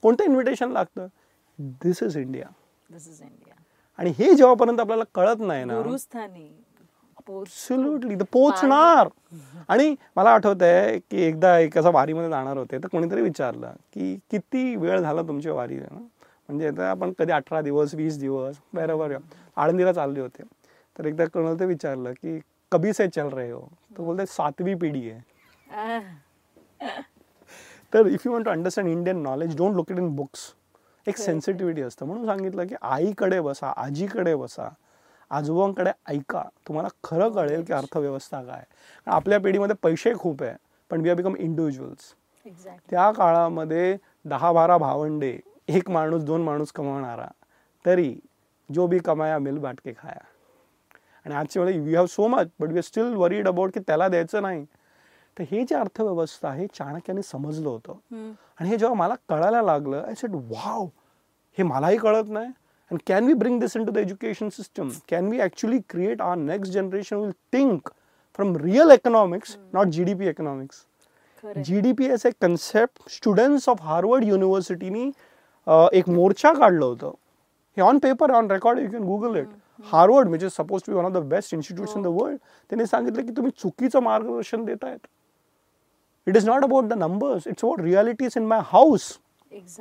[0.04, 1.08] कोणतं इन्व्हिटेशन लागतं?
[1.84, 2.48] This is India
[2.90, 3.56] this is India
[4.00, 5.74] आणि हे जेव्हापर्यंत आपल्याला कळत नाही ना
[7.30, 9.08] ॲब्सोल्युटली तर पोचणार.
[9.70, 14.16] आणि मला आठवत आहे की एकदा एक असं वारीमध्ये जाणार होते तर कोणीतरी विचारलं की
[14.32, 19.16] किती वेळ झाला तुमच्या वारी म्हणजे आपण कधी अठरा दिवस वीस दिवस बरोबर
[19.58, 20.44] आळंदीला चालले होते.
[20.96, 22.40] तर एकदा कोणाला ते विचारलं की
[22.72, 23.62] कभी से चल रहे हो?
[23.98, 25.20] तर बोलते सातवी पिढी आहे.
[25.76, 26.00] आह,
[27.94, 30.54] तर if you want to understand Indian knowledge don't look it in books
[31.08, 32.06] एक सेन्सिटिव्हिटी असतं.
[32.06, 34.70] म्हणून सांगितलं की आईकडे बसा आजीकडे बसा.
[35.32, 38.64] आजोबांकडे ऐका तुम्हाला खरं कळेल की अर्थव्यवस्था काय
[39.08, 40.56] आपल्या पिढीमध्ये पैसे खूप आहे
[40.92, 42.14] पण वी आर बिकम इंडिव्हिज्युअल्स.
[42.90, 47.28] त्या काळामध्ये दहा बारा भावंडे एक माणूस दोन माणूस कमवणारा
[47.86, 48.14] तरी
[48.70, 50.24] जो बी कमाया मिल बाटके खाया.
[51.26, 54.08] आणि आजच्या वेळी we have so much but we are still worried about की त्याला
[54.08, 54.66] द्यायचं नाही.
[55.38, 57.94] तर हे जे अर्थव्यवस्था आहे चाणक्याने समजलं होतं.
[58.60, 60.86] आणि हे जेव्हा मला कळायला लागलं आय सेड वाव
[61.58, 62.52] हे मलाही कळत नाही.
[62.92, 66.74] And can we bring this into the education system can we actually create our next
[66.74, 67.90] generation will think
[68.40, 70.86] from real economics not G D P economics
[71.44, 71.64] खरंय.
[71.64, 75.08] G D P is a concept students of Harvard युनिव्हर्सिटीनी
[75.98, 77.12] एक मोर्चा काढलं होतं.
[77.78, 79.48] हे on paper on record you can Google it
[79.92, 82.38] Harvard which is suppose to be one of the best institutes in the world
[82.70, 85.00] त्यांनी सांगितलं की तुम्ही चुकीचं मार्गदर्शन देतायत.
[86.28, 89.29] It is not about the numbers it's about realities in my house Exactly.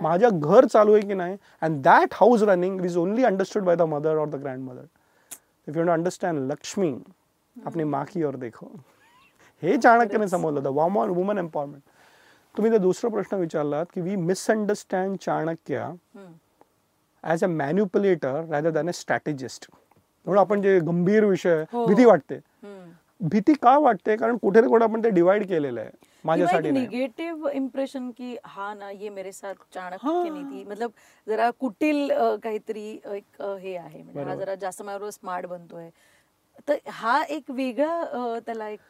[0.02, 3.82] माझ्या घर चालू आहे की नाही and that house running is only understood by the
[3.88, 4.84] mother और the grandmother
[5.68, 6.94] if you understand Lakshmi
[7.56, 8.66] अपनी माँ की ओर देखो।
[9.62, 11.82] हे चाणक्याने समजलं द वॉमन वुमन एम्पॉवरमेंट
[12.54, 15.86] तुम्ही ते दुसरा प्रश्न विचारलात की we misunderstand Chanakya.
[17.24, 21.86] As a manipulator rather than a strategist म्हणून आपण जे गंभीर विषय हो.
[21.86, 22.34] भीती वाटते.
[22.34, 23.28] हम्म.
[23.28, 24.16] भीती का वाटते?
[24.16, 25.90] कारण कुठे ना कुठे आपण ते डिवाइड केलेलं आहे.
[26.24, 30.24] माझ्यासाठी निगेटिव्ह इम्प्रेशन की हा ना ये मेरे साथ चाणक्य हाँ.
[30.24, 30.90] ने थी। मतलब
[31.26, 32.10] जरा कुटील
[32.42, 35.88] काहीतरी एक हे आहे म्हणजे हा जरा जास्त माझ्याबरोबर स्मार्ट बनतोय
[36.68, 38.80] तर हा एक वेगळा त्याला एक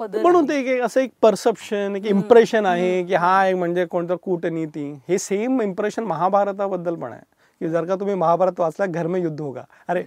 [0.00, 4.16] म्हणून ते एक- एक असं एक परसेप्शन एक इम्प्रेशन आहे की हा एक म्हणजे कोणतं
[4.16, 7.22] कूटनीती हे सेम इम्प्रेशन महाभारताबद्दल पण आहे.
[7.60, 9.64] की जर का तुम्ही महाभारत वाचला घर में युद्ध होगा.
[9.88, 10.04] अरे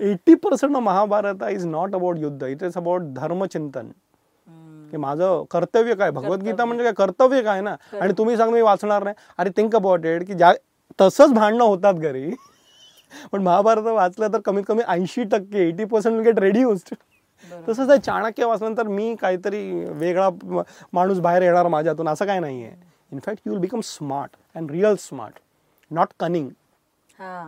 [0.00, 2.42] eighty percent of Mahabharata is not about युद्ध.
[2.42, 3.80] इट इज़ अबाउट धर्मचिंतन.
[3.80, 3.92] हम्म.
[4.90, 6.10] की माझं कर्तव्य काय?
[6.12, 6.92] भगवद्गीता म्हणजे काय?
[6.96, 7.74] कर्तव्य काय ना?
[7.94, 9.16] आणि तुम्ही सांग मी वाचणार नाही.
[9.38, 10.52] अरे थिंक अबाउट इट की ज्या
[10.98, 12.30] तसंच भांडणं होतात घरी.
[13.32, 16.94] पण महाभारत वाचलं तर कमीत कमी ऐंशी टक्के एटी पर्सेंट गेट रेड्युस्ड
[17.44, 17.70] बरोबर.
[17.70, 19.60] तसंच आहे चाणक्य वाचल्यानंतर मी काहीतरी
[19.92, 20.28] वेगळा
[20.92, 22.76] माणूस बाहेर येणार माझ्यातून असं काय नाही आहे
[23.12, 25.34] in fact you will become smart and real smart
[25.90, 26.48] not cunning
[27.18, 27.44] हा.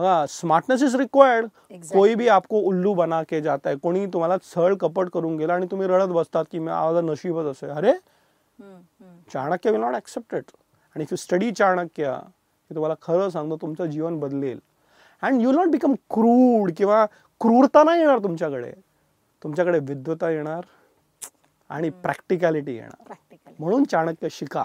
[0.00, 1.92] बघा स्मार्टनेस इज रिक्वायर्ड Exactly.
[1.92, 5.66] कोई भी आपको उल्लू बना के जाता है कोणी तुम्हाला छळ कपट करून गेला आणि
[5.70, 7.68] तुम्ही रडत बसतात की माझं नशीबच असं.
[7.68, 7.92] अरे.
[9.32, 10.50] Chanakya will not accept it
[10.96, 12.14] आणि इफ यू स्टडी चाणक्य
[12.70, 14.58] की तुम्हाला खरं सांगतो तुमचं जीवन बदलेल
[15.22, 17.04] and you not become crude किंवा
[17.40, 18.72] क्रूरता नाही येणार तुमच्याकडे
[19.42, 20.64] तुमच्याकडे विद्वता येणार
[21.70, 23.14] आणि प्रॅक्टिकॅलिटी येणार.
[23.58, 24.64] म्हणून चाणक्य शिका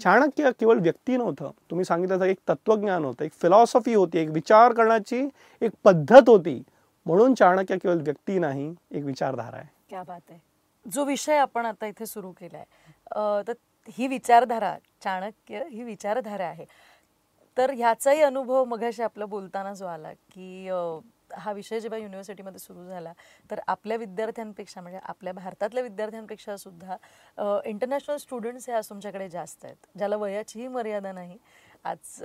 [0.00, 1.50] चाणक्य केवळ व्यक्ती नव्हतं.
[1.70, 5.26] तुम्ही सांगितलं तर एक तत्वज्ञान होतं एक फिलॉसॉफी होती एक विचार करण्याची
[5.62, 6.62] एक पद्धत होती.
[7.06, 9.68] म्हणून चाणक्य केवळ व्यक्ती नाही एक विचारधारा आहे.
[9.90, 10.38] क्या बात आहे.
[10.86, 13.52] जो विषय आपण आता इथे सुरू केलाय आहे तर
[13.88, 16.64] ही विचारधारा चाणक्य ही विचारधारा आहे.
[17.56, 20.68] तर ह्याचाही अनुभव मग आपलं बोलताना जो आला की
[21.36, 23.12] हा विषय जेव्हा युनिव्हर्सिटीमध्ये सुरू झाला
[23.50, 26.96] तर आपल्या विद्यार्थ्यांपेक्षा म्हणजे आपल्या भारतातल्या विद्यार्थ्यांपेक्षा सुद्धा
[27.64, 31.38] इंटरनॅशनल स्टुडंट्स हे आज तुमच्याकडे जास्त आहेत ज्याला वयाचीही मर्यादा नाही.
[31.84, 32.22] आज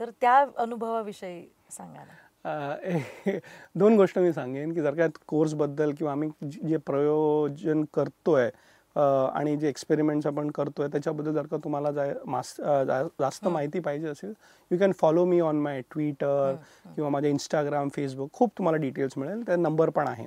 [0.00, 2.14] तर त्या अनुभवाविषयी सांगा ना.
[3.74, 6.30] दोन गोष्ट मी सांगेन की जर का कोर्सबद्दल किंवा आम्ही
[6.68, 8.50] जे प्रयोजन करतो आहे
[8.98, 14.32] आणि जे एक्सपेरिमेंट्स आपण करतोय त्याच्याबद्दल जर का तुम्हाला जाय मास जास्त माहिती पाहिजे असेल
[14.70, 16.54] you can follow me on my Twitter
[16.94, 19.46] किंवा माझ्या इंस्टाग्राम फेसबुक खूप तुम्हाला डिटेल्स मिळेल.
[19.46, 20.26] त्या नंबर पण आहे.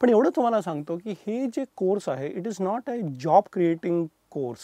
[0.00, 4.06] पण एवढं तुम्हाला सांगतो की हे जे कोर्स आहे it is not a job creating
[4.30, 4.60] course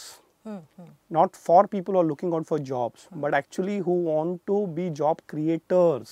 [1.33, 5.21] for people who are looking out for jobs, but actually who want to be job
[5.31, 6.11] creators.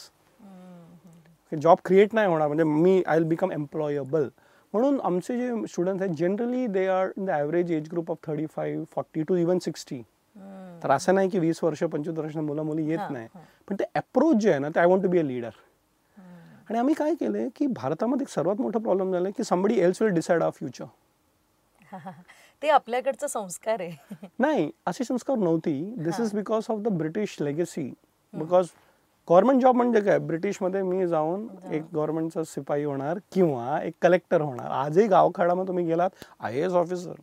[1.51, 2.47] Job create नाही होणार.
[2.47, 4.27] म्हणजे मी आय विल बिकम एम्प्लॉयबल
[4.73, 8.45] म्हणून आमचे जे स्टुडंट्स आहेत generally they are in the average age group of thirty
[8.55, 10.01] five forty to even sixty
[10.83, 13.27] तर असं नाही की वीस वर्ष पंचवीस वर्ष मुलं मुली येत नाही.
[13.67, 15.49] पण ते अप्रोच जे आहे ना ते I want to be a leader
[16.69, 20.13] आणि आम्ही काय केलंय की भारतामध्ये एक सर्वात मोठा प्रॉब्लेम झाला की somebody else will
[20.13, 20.85] decide our future
[22.61, 24.27] ते आपल्याकडचा संस्कार आहे.
[24.39, 25.73] नाही असे संस्कार नव्हती.
[25.97, 27.91] This is because of the British legacy
[28.33, 28.67] because
[29.27, 30.17] government job म्हणजे काय?
[30.19, 34.71] ब्रिटिशमध्ये मी जाऊन एक गव्हर्नमेंटचा सिपाही होणार किंवा एक कलेक्टर होणार.
[34.71, 37.13] आजही गावखेडामध्ये तुम्ही गेलात आय एस ऑफिसर.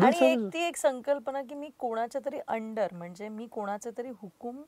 [0.00, 4.62] आणि एक ती एक संकल्पना की मी कोणाच्या तरी अंडर म्हणजे मी कोणाचा तरी हुकूम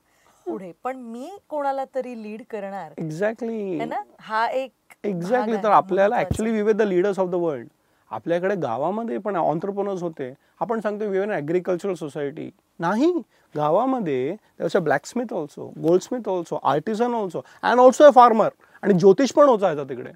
[0.46, 2.92] पुढे पण मी कोणाला तरी लीड करणार.
[2.98, 4.02] एक्झॅक्टली है ना?
[4.20, 4.72] हा एक
[5.04, 6.18] एक्झॅक्टली तर आपल्याला.
[6.20, 7.68] Actually we the leaders of the world
[8.10, 10.32] आपल्याकडे गावामध्ये पण ऑन्टरप्रोनर्स होते.
[10.60, 12.50] आपण सांगतो वी एन ॲग्रिकल्चरल सोसायटी
[12.80, 13.12] नाही
[13.54, 18.48] गावामध्ये त्याच्या blacksmith also goldsmith also artisan also and also a farmer
[18.82, 20.10] आणि ज्योतिष पण होता तिकडे.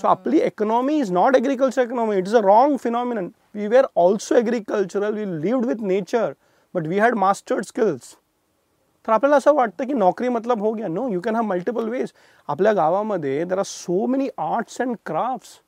[0.00, 4.34] सो आपली economy is not agriculture economy it is a wrong phenomenon we were also
[4.34, 6.32] agricultural we lived with nature
[6.74, 8.14] but we had mastered skills
[9.06, 10.88] तर आपल्याला असं वाटतं की नोकरी मतलब हो गया.
[10.88, 12.12] No you can have multiple ways
[12.48, 15.58] आपल्या गावामध्ये there are so many arts and crafts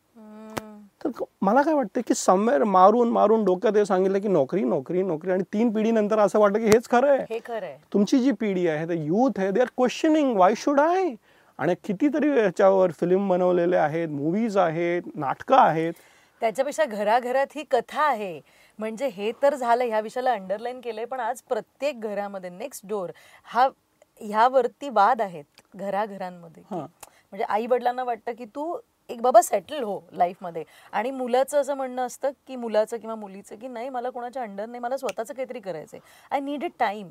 [1.05, 5.31] तर मला काय वाटतं की समवेअर मारून मारून डोक्यात हे सांगितलं की नोकरी नोकरी नोकरी
[5.33, 7.25] आणि तीन पिढीनंतर असं वाटतं की हेच खरं आहे.
[7.31, 7.77] हे खरं आहे.
[7.93, 11.15] तुमची जी पिढी आहे द यूथ आहे they are questioning why should I
[11.59, 15.93] आणि कितीतरी याच्यावर फिल्म बनवलेले आहेत मूवीज आहेत नाटकं आहेत.
[16.43, 18.41] त्याच्यापेक्षा घराघरात ही कथा आहे.
[18.79, 23.11] म्हणजे हे तर झालं ह्या विषयाला अंडरलाईन केलंय पण आज प्रत्येक घरामध्ये नेक्स्ट डोर
[23.49, 23.69] हा
[24.21, 26.63] ह्यावरती वाद आहेत घराघरांमध्ये.
[26.73, 28.77] म्हणजे आई वडिलांना वाटतं की तू
[29.11, 33.69] एक बाबा सेटल हो लाईफमध्ये आणि मुलाचं असं म्हणणं असतं की मुलाचं किंवा मुलीचं की
[33.69, 36.01] नाही मला कोणाच्या अंडर नाही मला स्वतःचं काहीतरी करायचंय.
[36.31, 37.09] I need it time.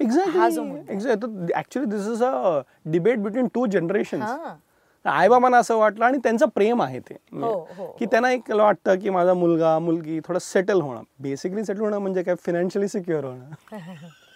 [0.00, 4.54] Exactly actually this is a debate between two generation हा.
[5.04, 7.14] आईबाबांना असं वाटलं आणि त्यांचं प्रेम आहे ते.
[7.32, 8.10] हो, हो, की हो.
[8.10, 11.02] त्यांना एक वाटतं की माझा मुलगा मुलगी थोडं सेटल होणं.
[11.20, 13.50] बेसिकली सेटल होणं म्हणजे काय फिनान्शियली सिक्युअर होणं.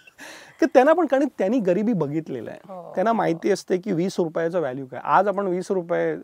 [0.59, 2.59] की त्यांना पण कारण त्यांनी गरिबी बघितलेलं आहे.
[2.67, 4.99] हो, त्यांना माहिती असते की वीस रुपयाचं व्हॅल्यू काय.
[5.03, 6.15] आज आपण वीस रुपये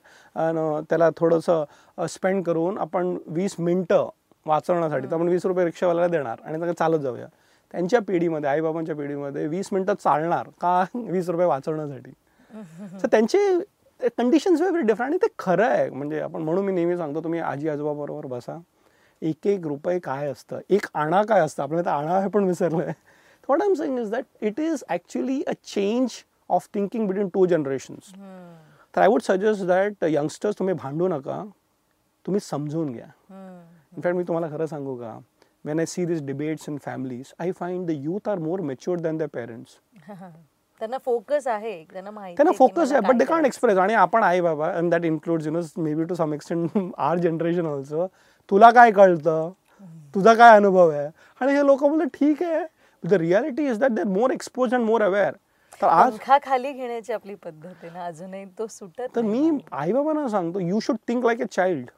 [0.90, 4.10] त्याला थोडंसं स्पेंड करून आपण वीस मिनटं
[4.46, 7.26] वाचवण्यासाठी तर आपण वीस रुपये रिक्षावाल्याला देणार आणि त्यांना चालत जाऊया.
[7.74, 12.12] त्यांच्या पिढीमध्ये आईबाबांच्या पिढीमध्ये वीस मिनटं चालणार का वीस रुपये वाचवण्यासाठी?
[13.02, 15.90] तर त्यांचे कंडिशन्स व्हेरी डिफरंट आणि ते खरं आहे.
[15.90, 18.58] म्हणजे आपण म्हणून मी नेहमी सांगतो तुम्ही आजी आजोबाबरोबर बसा.
[19.22, 20.60] एक एक रुपये काय असतं?
[20.70, 21.64] एक आणा काय असतं?
[21.64, 22.44] आपल्याला तर आणा हे पण
[23.50, 26.12] विसरलंय what I am saying is that it is actually a change
[26.50, 28.14] of thinking between two generations
[28.94, 31.44] तर I would suggest that youngsters तुम्ही भांडू नका
[32.26, 33.06] तुम्ही समजून घ्या।
[33.98, 35.18] इनफॅक्ट मी तुम्हाला खरं सांगू का।
[35.66, 39.18] When I see this debates in families I find the youth are more mature than
[39.18, 39.78] the parents
[40.80, 44.42] त्यांना फोकस आहे त्यांना माहिती त्यांना फोकस आहे बट दे कांट एक्सप्रेस आणि आपण आहे
[44.42, 45.62] बाबा and that includes you know
[45.96, 48.08] maybe to some extent our generation also
[48.52, 49.52] तुला काय कळतं?
[50.16, 51.08] तुझा काय अनुभव आहे?
[51.42, 52.66] आणि हे लोक बोलले ठीक आहे.
[53.04, 55.34] The reality is that they more expose and more aware
[55.82, 60.28] तर आज खाली घेण्याची आपली पद्धत आहे ना अजूनही तो सुटत तर मी आई बाबांना
[60.30, 61.90] सांगतो you should think like a child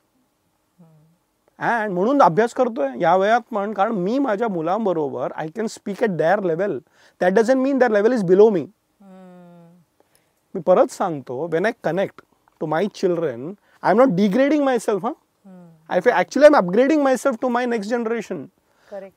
[1.60, 6.10] and म्हणून अभ्यास करतोय या वयात पण कारण मी माझ्या मुलांबरोबर I can speak at
[6.10, 6.78] their level
[7.22, 8.66] that doesn't mean their level is below me.
[10.56, 12.22] मी परत सांगतो when I connect
[12.62, 13.52] to my children
[13.84, 15.12] I am not degrading myself हा.
[15.90, 18.46] आय फे actually I am upgrading myself to my next generation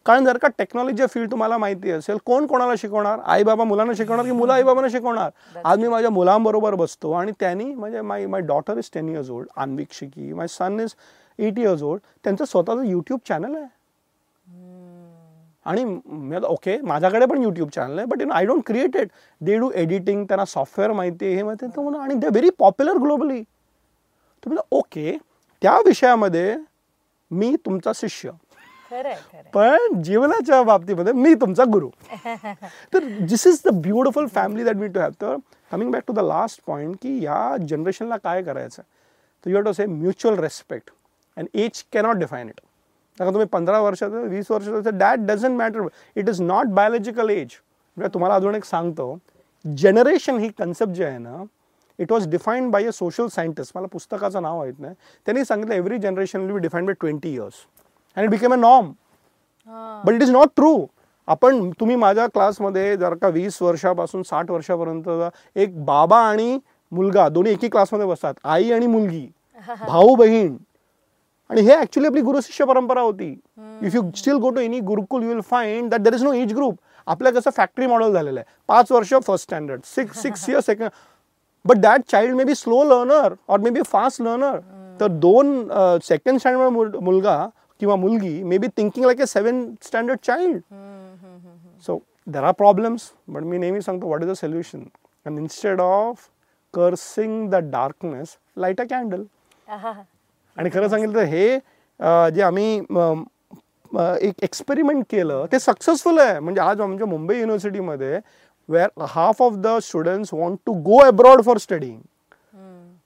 [0.06, 3.18] कारण जर का technology field तुम्हाला माहिती असेल कोण कोणाला शिकवणार?
[3.24, 5.30] आई बाबा मुलांना शिकवणार की मुलं आई बाबांना शिकवणार
[5.64, 9.48] आज मी माझ्या मुलांबरोबर बसतो आणि त्यांनी म्हणजे my my daughter is ten years old
[9.56, 10.94] Anvik शिकी my son is
[11.38, 13.74] eight years old त्यांचं स्वतःचं यूट्यूब चॅनल आहे.
[15.66, 15.84] आणि
[16.46, 19.08] ओके माझ्याकडे पण यूट्यूब चॅनल आहे but you know I don't create it
[19.40, 21.82] they do editing त्यांना सॉफ्टवेअर माहिती आहे हे माहिती आहे.
[21.82, 23.42] म्हणून आणि दे व्हेरी पॉप्युलर ग्लोबली
[24.42, 25.16] तुम्ही ओके
[25.62, 26.56] त्या विषयामध्ये
[27.30, 28.30] मी तुमचा शिष्य.
[29.54, 31.88] पण जीवनाच्या बाबतीमध्ये मी तुमचा गुरु.
[32.94, 35.36] तर this is the beautiful family that me to have तर
[35.70, 38.82] coming back to the last point की या जनरेशनला काय करायचं?
[39.46, 40.90] तर you to say mutual respect
[41.36, 42.60] and age cannot define it
[43.18, 47.54] कारण तुम्ही पंधरा वर्षाचं वीस वर्षाचं that doesn't matter it is not biological age
[47.96, 49.16] म्हणजे तुम्हाला अजून एक सांगतो
[49.64, 51.42] जनरेशन ही कन्सेप्ट जे आहे ना
[51.98, 54.94] it was defined by a social scientist मला पुस्तकाचं नाव माहीत नाही.
[55.26, 57.54] त्यांनी सांगितलं every generation will be defined by twenty years
[58.16, 58.92] and it became a norm
[60.04, 60.86] but it is not true
[61.28, 65.08] आपण तुम्ही माझ्या क्लासमध्ये जर का वीस वर्षापासून साठ वर्षापर्यंत
[65.56, 66.58] एक बाबा आणि
[66.92, 68.34] मुलगा दोन्ही एकी क्लासमध्ये बसतात.
[68.44, 69.26] आई आणि मुलगी
[69.86, 70.56] भाऊ बहीण.
[71.50, 73.28] आणि हे ऍक्च्युली आपली गुरुशिष्य परंपरा होती.
[73.82, 76.52] If you still go to any gurukul you will find that there is no age
[76.54, 78.54] group आपल्या कसं फॅक्टरी मॉडेल झालेलं आहे.
[78.68, 80.88] पाच वर्ष first standard six six years second
[81.64, 84.58] but that child may be slow learner और may बी fast learner
[85.00, 85.68] तर दोन
[86.04, 87.38] second standard मुलगा
[87.80, 90.60] किंवा मुलगी may be thinking like a seven standard child
[91.86, 94.84] so there are problems but मी नेहमी सांगतो what is the solution
[95.26, 96.28] and instead of
[96.74, 99.22] cursing the darkness light a candle.
[100.56, 101.54] आणि खरं सांगितलं तर हे
[102.00, 103.22] अं, जे आम्ही अं,
[103.92, 106.38] अं, एक एक्सपेरिमेंट केलं ते सक्सेसफुल आहे.
[106.40, 108.18] म्हणजे आज आमच्या Mumbai युनिव्हर्सिटीमध्ये
[108.68, 111.98] where half of the students want to go abroad for studying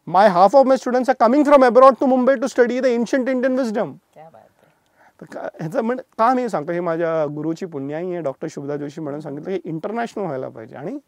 [0.07, 3.29] my half of my students are coming from abroad to Mumbai to study the ancient
[3.29, 4.49] Indian wisdom क्या बात आहे.
[4.49, 4.68] तर
[5.09, 6.73] का ह्याचं म्हणजे का मी सांगतो?
[6.73, 8.21] हे माझ्या गुरुची पुण्याई आहे.
[8.21, 10.77] डॉक्टर शुभदा जोशी म्हणून सांगितलं की इंटरनॅशनल व्हायला पाहिजे.
[10.77, 10.99] आणि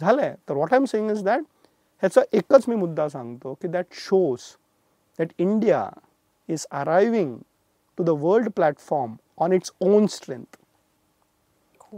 [0.00, 0.34] झालंय.
[0.48, 1.42] तर what I am saying is that
[2.02, 4.38] ह्याचा एकच मी मुद्दा सांगतो की that shows
[5.18, 5.90] that India
[6.48, 7.38] is arriving
[7.98, 10.56] to the world platform on its own strength.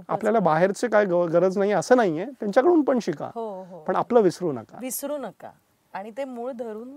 [0.09, 2.25] आपल्याला बाहेरचे काय गरज नाही असं नाहीये.
[2.25, 3.31] त्यांच्याकडून पण शिका.
[3.35, 3.85] हो हो.
[3.85, 4.79] पण आपलं विसरू नका.
[4.81, 5.51] विसरू नका.
[5.93, 6.97] आणि ते मूळ धरून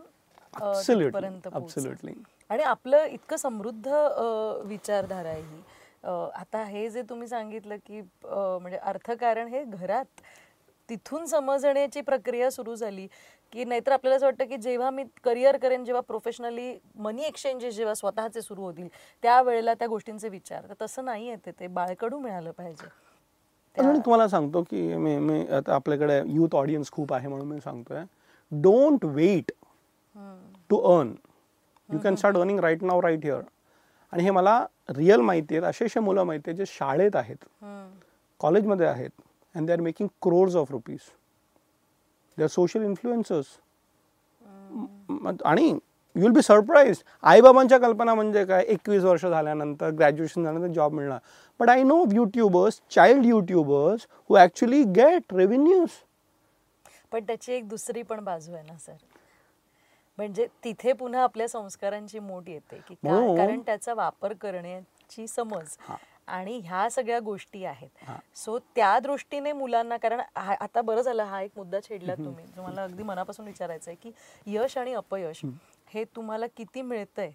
[0.62, 0.74] अ,
[2.50, 3.88] आणि आपलं इतकं समृद्ध
[4.66, 5.62] विचारधारा आहे ही.
[6.36, 10.22] आता हे जे तुम्ही सांगितलं की म्हणजे अर्थकारण हे घरात
[10.90, 13.08] तिथून समजण्याची प्रक्रिया सुरू झाली
[13.54, 17.94] की नाहीतर आपल्याला असं वाटतं की जेव्हा मी करिअर करेन जेव्हा प्रोफेशनली मनी एक्सचेंजेस जेव्हा
[17.96, 18.88] स्वतःचे सुरू होतील
[19.24, 20.64] त्यावेळेला त्या गोष्टींचे विचार.
[20.70, 22.88] तर तसं नाही आहे ते ते मिळालं पाहिजे.
[23.78, 27.60] पण मी तुम्हाला सांगतो की मी मी आता आपल्याकडे युथ ऑडियन्स खूप आहे म्हणून मी
[27.62, 28.04] सांगतोय.
[28.52, 29.52] Don't wait
[30.70, 31.14] to earn
[31.90, 33.42] you can start earning right now right here
[34.14, 34.64] आणि हे मला
[34.98, 37.36] रिअल माहिती आहेत असे असे मुलं माहिती आहेत जे शाळेत आहेत.
[38.42, 39.10] कॉलेजमध्ये आहेत.
[39.56, 41.00] And they are making crores of rupees
[42.38, 43.46] they are social influencers
[45.46, 48.64] आणि यू विल बी सरप्राईज आईबाबांच्या कल्पना म्हणजे काय?
[48.64, 51.20] एकवीस वर्ष झाल्यानंतर ग्रॅज्युएशन झाल्यानंतर जॉब मिळणार.
[51.60, 55.90] But I know YouTubers child YouTubers who actually get revenues
[57.12, 58.94] पण त्याची एक दुसरी पण बाजू आहे ना सर
[60.18, 65.96] म्हणजे तिथे पुन्हा आपल्या संस्कारांची मोठ येते की म्हणून- कारण त्याचा वापर करण्याची समज हा.
[66.28, 67.90] आणि ह्या सगळ्या गोष्टी आहेत.
[68.04, 68.18] हा.
[68.36, 72.46] सो त्या दृष्टीने मुलांना कारण हा- आता बरं झालं हा एक मुद्दा छेडला तुम्ही.
[72.46, 74.12] जो मला अगदी मनापासून विचारायचा आहे की
[74.46, 75.42] यश आणि अपयश
[75.88, 77.32] हे तुम्हाला किती मिळतंय?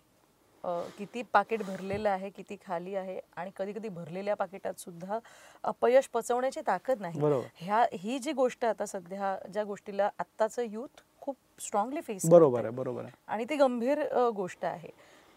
[0.98, 3.20] किती पाकिट भरलेलं आहे किती खाली आहे?
[3.36, 5.18] आणि कधी कधी भरलेल्या पाकिटात सुद्धा
[5.64, 7.20] अपयश पचवण्याची ताकद नाही.
[7.56, 12.70] ह्या ही जी गोष्ट आता सध्या ज्या गोष्टीला आत्ताचं युथ खूप स्ट्रॉंगली फेस बरोबर आहे
[12.74, 13.12] बरोबर आहे.
[13.26, 14.02] आणि ती गंभीर
[14.36, 14.88] गोष्ट आहे.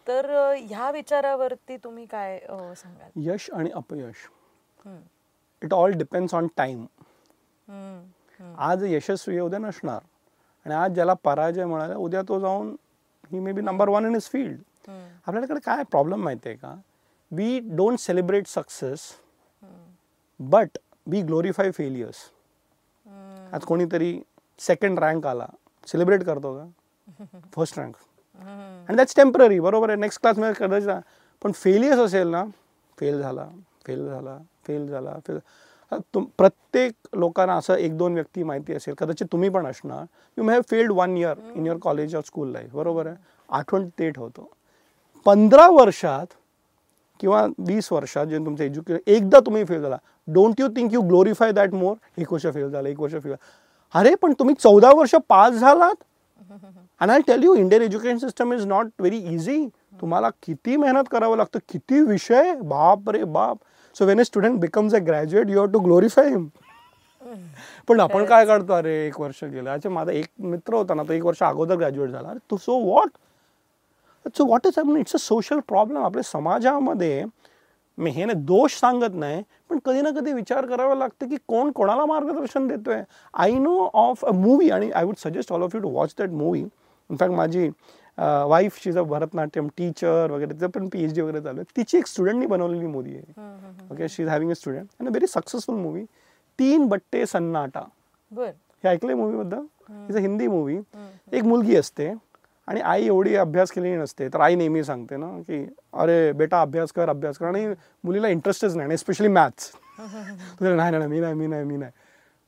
[0.06, 0.30] तर
[0.60, 2.38] ह्या विचारावरती तुम्ही काय
[2.76, 3.10] सांगाल?
[3.28, 4.26] यश आणि अपयश.
[5.62, 6.84] It all depends on time.
[8.58, 10.00] आज यशस्वी उद्या नसणार.
[10.66, 12.74] आणि आज ज्याला पराजय मिळाला उद्या तो जाऊन
[13.32, 14.90] he may be number one in his field
[15.26, 16.74] आपल्याकडे काय प्रॉब्लेम माहिती आहे का
[17.30, 19.00] we don't celebrate success
[20.40, 22.16] but we glorify failures
[23.54, 24.18] आज कोणीतरी
[24.60, 25.46] सेकंड रँक आला.
[25.86, 26.66] सेलिब्रेट करतो का?
[27.54, 27.96] फर्स्ट रँक
[28.88, 29.98] आणि दॅट्स टेंपररी बरोबर आहे.
[30.00, 30.88] नेक्स्ट क्लासमध्ये कदाचित
[31.42, 32.44] पण फेलियर्स असेल ना
[32.98, 33.48] फेल झाला
[33.86, 35.38] फेल झाला फेल झाला फेल
[36.14, 40.04] तुम प्रत्येक लोकांना असं एक दोन व्यक्ती माहिती असेल कदाचित तुम्ही पण असणार.
[40.36, 43.16] You may have failed one year in your college or school life बरोबर आहे.
[43.48, 44.48] आठवण ते ठेवतो
[45.26, 46.34] पंधरा वर्षात
[47.20, 49.96] किंवा वीस वर्षात जे तुमचं एज्युकेशन एकदा तुम्ही फेल झाला.
[50.28, 53.34] Don't you think you glorify that more एक वर्ष फेल झालं एक वर्ष फेल
[53.94, 55.94] अरे पण तुम्ही चौदा वर्ष पास झालात.
[57.00, 59.66] आणि I tell you Indian education system is not very easy
[60.00, 62.52] तुम्हाला किती मेहनत करावं लागतं किती विषय?
[62.54, 63.56] बाप रे बाप.
[63.96, 66.46] So when a student becomes a graduate you have to glorify him
[67.88, 68.72] पण आपण काय करतो?
[68.72, 69.70] अरे एक वर्ष गेलं.
[69.70, 72.28] अच्छा माझा एक मित्र होता ना तो एक वर्ष अगोदर ग्रॅज्युएट झाला.
[72.28, 73.10] अरे तो so what
[74.36, 77.24] so what is it's a social problem आपल्या समाजामध्ये
[77.98, 79.42] मी हे ना दोष सांगत नाही.
[79.70, 83.02] पण कधी ना कधी विचार करावा लागतं की कोण कोणाला मार्गदर्शन देतोय?
[83.34, 86.30] I know of a movie आणि I would suggest all of you to watch that
[86.30, 87.68] movie in fact माझी
[88.18, 91.72] wife she a Bharatanatyam teacher वगैरे तिचं पण पी एच डी वगैरे चालू आहे.
[91.76, 93.32] तिची एक स्टुडंटनी बनवलेली मूवी आहे.
[93.92, 96.04] Okay she is having a student and a very successful movie
[96.58, 97.80] Teen Battey Sannata.
[98.84, 99.64] हे ऐकलंय मूवीबद्दल
[100.10, 100.78] इज अ हिंदी मूवी
[101.32, 102.12] एक मुलगी असते.
[102.68, 104.28] आणि आई एवढी अभ्यास केलेली नसते.
[104.28, 105.64] तर आई नेहमी सांगते ना की
[105.94, 107.46] अरे बेटा अभ्यास कर अभ्यास कर.
[107.46, 107.66] आणि
[108.04, 111.92] मुलीला इंटरेस्टच नाही स्पेशली मॅथ्स नाही नाही नाही, मी नाही मी नाही मी नाही.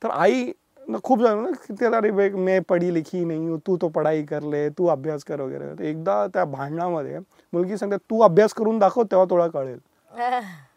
[0.01, 0.51] तर आई
[0.89, 3.87] न खूप जण ना की त्याला अरे बे- मैं पढी लिखी नाही हूँ, तू तो
[3.89, 5.89] पढाई कर ले तू अभ्यास कर वगैरे.
[5.89, 7.19] एकदा त्या भांडणामध्ये
[7.53, 9.79] मुलगी सांगते तू अभ्यास करून दाखव तेव्हा तुला कळेल.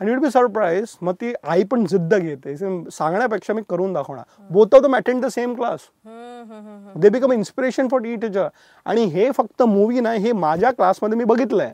[0.00, 2.56] आणि विल बी सरप्राईज मग ती आई पण जिद्द घेते.
[2.56, 4.24] सांगण्यापेक्षा मी करून दाखवणार.
[4.50, 5.88] Both of them attend the same class
[6.96, 8.48] they become inspiration for the teacher
[8.86, 11.70] आणि हे फक्त मूवी नाही हे माझ्या क्लासमध्ये मी बघितलंय.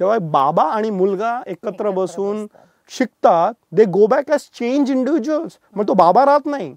[0.00, 2.46] जेव्हा बाबा आणि मुलगा एकत्र बसून.
[2.90, 6.74] शिकतात they go back as change individuals मग तो बाबा राहत नाही.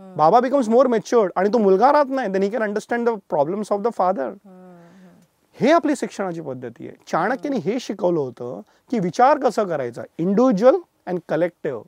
[0.00, 2.28] बाबा बिकम्स मोर मेच्युअर्ड आणि तो मुलगा राहत नाही.
[2.28, 4.30] Then he can understand the problems of the father
[5.60, 6.96] हे आपली शिक्षणाची पद्धती आहे.
[7.06, 10.02] चाणक्याने हे शिकवलं होतं की विचार कसं करायचा?
[10.18, 11.82] इंडिव्हिज्युअल अँड कलेक्टिव्ह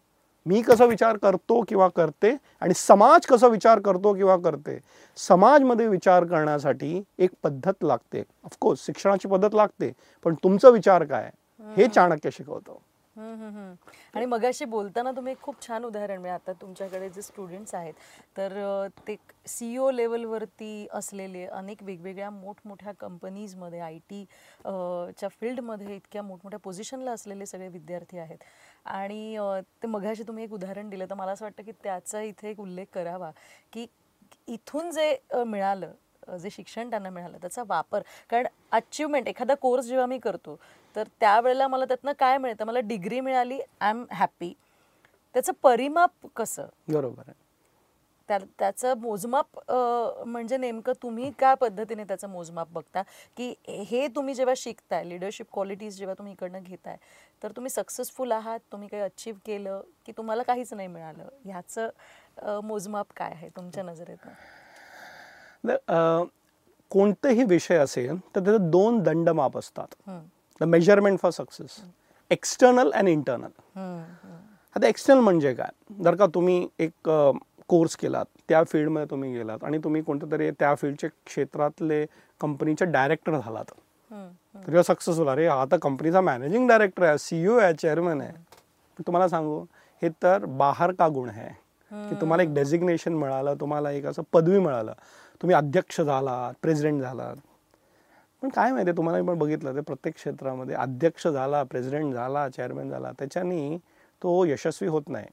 [0.47, 4.79] मी कसं विचार करतो किंवा करते आणि समाज कसं विचार करतो किंवा करते?
[5.17, 8.23] समाजमध्ये विचार करण्यासाठी एक पद्धत लागते.
[8.45, 9.93] ऑफकोर्स शिक्षणाची पद्धत लागते
[10.25, 11.31] पण तुमचा विचार काय?
[11.77, 11.87] हे.
[11.87, 12.83] चाणक्य शिकवतो.
[14.15, 17.95] आणि मगाशी बोलताना तुम्ही खूप छान उदाहरण म्हणजे आता तुमच्याकडे जे स्टुडंट्स आहेत
[18.37, 18.53] तर
[19.09, 19.17] ते
[19.47, 24.25] सीईओ लेवलवरती असलेले अनेक वेगवेगळ्या मोठमोठ्या कंपनीजमध्ये आय टी
[24.65, 28.39] च्या फील्डमध्ये इतक्या मोठमोठ्या पोझिशनला असलेले सगळे विद्यार्थी आहेत.
[28.87, 29.37] आणि
[29.83, 32.87] ते मगाशी तुम्ही एक उदाहरण दिलं तर मला असं वाटतं की त्याचा इथे एक उल्लेख
[32.93, 33.31] करावा
[33.73, 33.87] की
[34.49, 35.17] इथून जे
[35.47, 35.93] मिळालं
[36.39, 40.59] जे शिक्षण त्यांना मिळालं त्याचा वापर कारण अचिव्हमेंट एखादा कोर्स जेव्हा मी करतो
[40.97, 42.65] तर त्यावेळेला मला त्यातनं काय मिळतं?
[42.65, 44.53] मला डिग्री मिळाली आय एम हॅपी
[45.35, 46.67] त्याचं परिमाप कसं?
[46.89, 47.39] बरोबर आहे.
[48.29, 49.59] त्या त्याचं मोजमाप
[50.27, 53.03] म्हणजे नेमकं तुम्ही काय पद्धतीने त्याचं मोजमाप बघता?
[53.37, 53.55] की
[53.87, 56.97] हे तुम्ही जेव्हा शिकताय लिडरशिप क्वालिटीज जेव्हा तुम्ही इकडनं घेताय
[57.43, 61.29] तर तुम्ही सक्सेसफुल आहात तुम्ही काही अचीव केलं की तुम्हाला काहीच नाही मिळालं?
[61.45, 63.85] ह्याचं मोजमाप काय आहे तुमच्या
[65.89, 66.25] अं,
[66.91, 70.11] कोणतेही विषय असेल तर त्याचे दोन दंडमाप असतात.
[70.61, 71.81] The measurement for success
[72.31, 73.79] external and internal
[74.77, 75.71] आता एक्सटर्नल म्हणजे काय?
[76.05, 77.09] जर का तुम्ही एक
[77.69, 82.05] कोर्स केलात त्या फील्डमध्ये तुम्ही गेलात आणि तुम्ही कोणत्या तरी त्या फील्डचे क्षेत्रातले
[82.41, 83.71] कंपनीचे डायरेक्टर झालात.
[84.67, 88.33] तर सक्सेसफुल अरे हा आता कंपनीचा मॅनेजिंग डायरेक्टर आहे सीईओ आहे चेअरमन आहे.
[89.07, 89.61] तुम्हाला सांगू
[90.03, 91.49] हे तर बाहेर का गुण आहे?
[91.91, 94.93] की तुम्हाला एक डेझिग्नेशन मिळालं तुम्हाला एक असं पदवी मिळालं.
[95.43, 97.37] तुम्ही अध्यक्ष झालात प्रेसिडेंट झालात.
[98.43, 100.75] पण काय माहिती तुम्हाला पण बघितलं ते प्रत्येक क्षेत्रामध्ये.
[100.75, 103.79] अध्यक्ष झाला प्रेसिडेंट झाला चेअरमॅन झाला त्याच्यानी
[104.23, 105.27] तो यशस्वी होत नाही.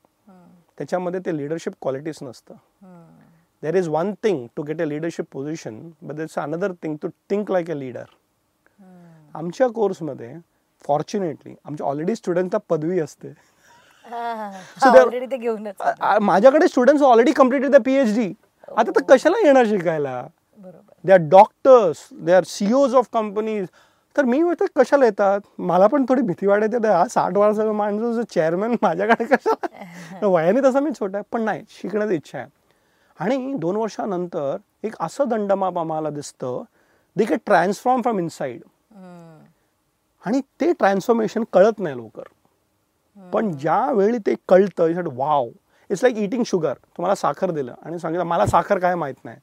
[0.78, 2.56] त्याच्यामध्ये ते लिडरशिप क्वालिटीज नसतं.
[3.64, 7.52] There is one thing to get a leadership position but it's another thing to think
[7.52, 8.06] like a leader
[9.36, 10.34] आमच्या कोर्समध्ये
[10.86, 13.34] फॉर्च्युनेटली आमच्या ऑलरेडी स्टुडंटला पदवी असते.
[14.06, 17.82] हा, माझ्याकडे students already completed the
[18.16, 18.34] PhD
[18.78, 20.28] आता तर कशाला येणार शिकायला?
[20.58, 20.87] बरोबर.
[21.06, 23.68] They are doctors they are CEOs of companies
[24.16, 25.40] तर मी म्हणतो कशाला येतात?
[25.60, 26.88] मला पण थोडी भीती वाटते.
[26.88, 30.28] हा साठ वर्षाचा माणूस चेअरमॅन माझ्याकडे कशाला?
[30.28, 32.48] वयाने तसा मी छोटा आहे पण नाही शिकण्याची इच्छा आहे.
[33.20, 36.64] आणि दोन वर्षानंतर एक असं दंडमाप आम्हाला दिसतं
[37.16, 39.38] they can transform from inside hmm,
[40.26, 42.24] आणि ते ट्रान्सफॉर्मेशन कळत नाही लवकर.
[43.18, 45.48] पण ज्यावेळी ते कळतं wow
[45.90, 49.38] it's like eating sugar तुम्हाला साखर दिलं आणि सांगितलं मला साखर काय माहीत नाही.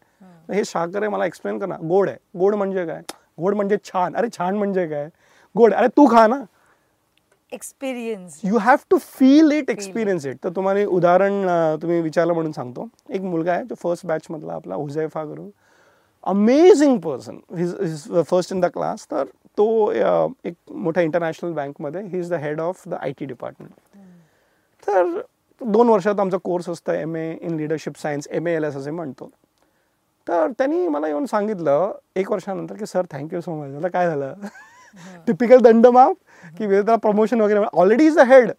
[0.52, 1.76] हे साखर आहे मला एक्सप्लेन कर ना.
[1.78, 2.16] गोड आहे.
[2.38, 3.02] गोड म्हणजे काय?
[3.40, 4.14] गोड म्हणजे छान.
[4.16, 5.08] अरे छान म्हणजे काय?
[5.54, 5.74] गोड.
[5.74, 6.42] अरे तू खा ना.
[7.52, 11.46] Experience you have to feel it experience it तर तुम्हाला उदाहरण
[11.82, 12.88] तुम्ही विचारलं म्हणून सांगतो.
[13.10, 15.50] एक मुलगा आहे जो फर्स्ट बॅच मधला आपला हुझैफा करून.
[16.26, 19.24] Amazing person his first in the class तर
[19.58, 23.72] तो एक मोठ्या इंटरनॅशनल बँकमध्ये he is the head of the I T department
[24.86, 25.20] तर
[25.60, 28.90] दोन वर्षात आमचा कोर्स असतं M A in leadership science M A L S असे
[28.90, 29.30] म्हणतो.
[30.28, 34.34] तर त्यांनी मला येऊन सांगितलं एक वर्षानंतर की सर थँक्यू सो मच मला काय झालं?
[35.26, 36.16] टिपिकल दंडमाप
[36.58, 38.50] की त्याला प्रमोशन वगैरे ऑलरेडी इज अ हेड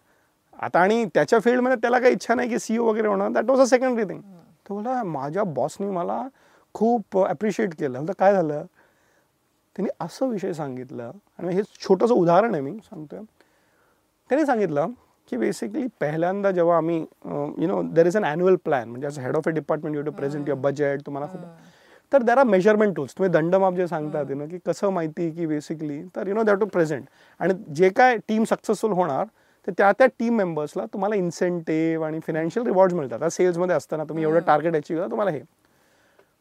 [0.58, 3.28] आता आणि त्याच्या फील्डमध्ये त्याला काही इच्छा नाही की सीईओ वगैरे होणार.
[3.28, 4.20] That was a secondary thing
[4.68, 6.22] तो बोला माझ्या बॉसनी मला
[6.74, 8.06] खूप अप्रिशिएट केलं.
[8.08, 8.64] तर काय झालं?
[9.76, 11.10] त्यांनी असं विषय सांगितलं.
[11.38, 13.20] आणि हे छोटंसं उदाहरण आहे मी सांगतोय.
[14.30, 14.86] त्यांनी सांगितलं
[15.28, 16.98] की बेसिकली पहिल्यांदा जेव्हा आम्ही
[17.58, 20.10] you know there is an annual plan म्हणजे as head of a department you to
[20.10, 21.40] present your budget तुम्हाला खूप
[22.12, 26.02] तर देर आर मेजरमेंट टूल्स तुम्ही दंडमाप जे सांगतात ना की कसं माहिती की बेसिकली
[26.16, 27.04] तर you know that to present
[27.40, 29.24] आणि जे काय टीम सक्सेसफुल होणार
[29.68, 33.16] तर त्या त्या टीम मेंबर्सला तुम्हाला इन्सेंटिव्ह आणि फिनान्शियल रिवॉर्ड्स मिळतात.
[33.16, 35.40] आता सेल्समध्ये असताना तुम्ही एवढं टार्गेट अचीव करा तुम्हाला हे.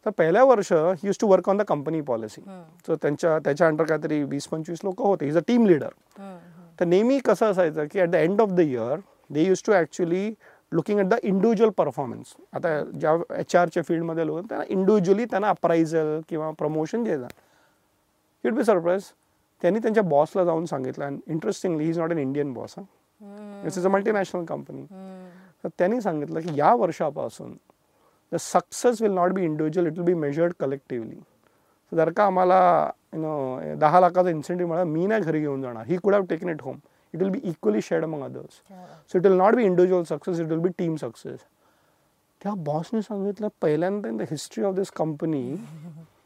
[0.05, 0.71] तर पहिल्या वर्ष
[1.03, 2.41] used to work on the company policy
[2.87, 5.27] so त्यांच्या त्याच्या अंडर काहीतरी वीस पंचवीस लोक होते.
[5.27, 5.89] इज अ टीम लिडर
[6.79, 8.99] तर नेहमी कसं असायचं की at the end of the year
[9.29, 10.29] they used to actually
[10.71, 16.19] looking at the individual performance आता ज्या एच आरच्या फील्डमध्ये लोक त्यांना इंडिव्हिज्युअली त्यांना अप्रायझल
[16.29, 17.27] किंवा प्रमोशन द्यायचं.
[18.43, 19.03] इट बी सरप्राईज
[19.61, 21.05] त्यांनी त्यांच्या बॉसला जाऊन सांगितलं.
[21.05, 22.83] And interestingly he is not an Indian boss हा
[23.65, 24.83] it's is a multinational company
[25.63, 27.55] तर त्यांनी सांगितलं की या वर्षापासून
[28.31, 31.15] the success will not be individual it will be measured collectively
[31.91, 32.59] जर का आम्हाला
[33.13, 35.85] यु नो दहा लाखाचा इन्सेंटिव्ह मिळाला मी नाही घरी घेऊन जाणार.
[35.87, 36.77] He could have taken it home
[37.13, 38.61] it will be equally shared among others
[39.11, 41.39] so it will not be individual success it will be team success
[42.41, 45.57] त्या बॉसने सांगितलं पहिल्यांदा in the history of this company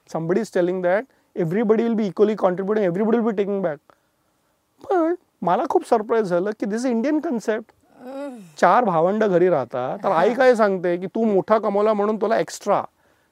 [0.10, 3.78] somebody is telling that everybody will be equally contributing everybody will be taking back.
[4.82, 5.14] पण
[5.46, 7.72] मला खूप surprise झालं की दिस Indian concept
[8.60, 9.98] चार भावंड घरी राहतात.
[10.04, 12.82] तर आई काय सांगते की तू मोठा कमवला म्हणून तुला एक्स्ट्रा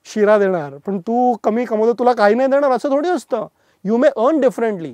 [0.08, 0.78] शिरा देणार.
[0.86, 3.48] पण तू कमी कमवतो तुला काही नाही देणार असं थोडी असतं.
[3.86, 4.94] You may earn differently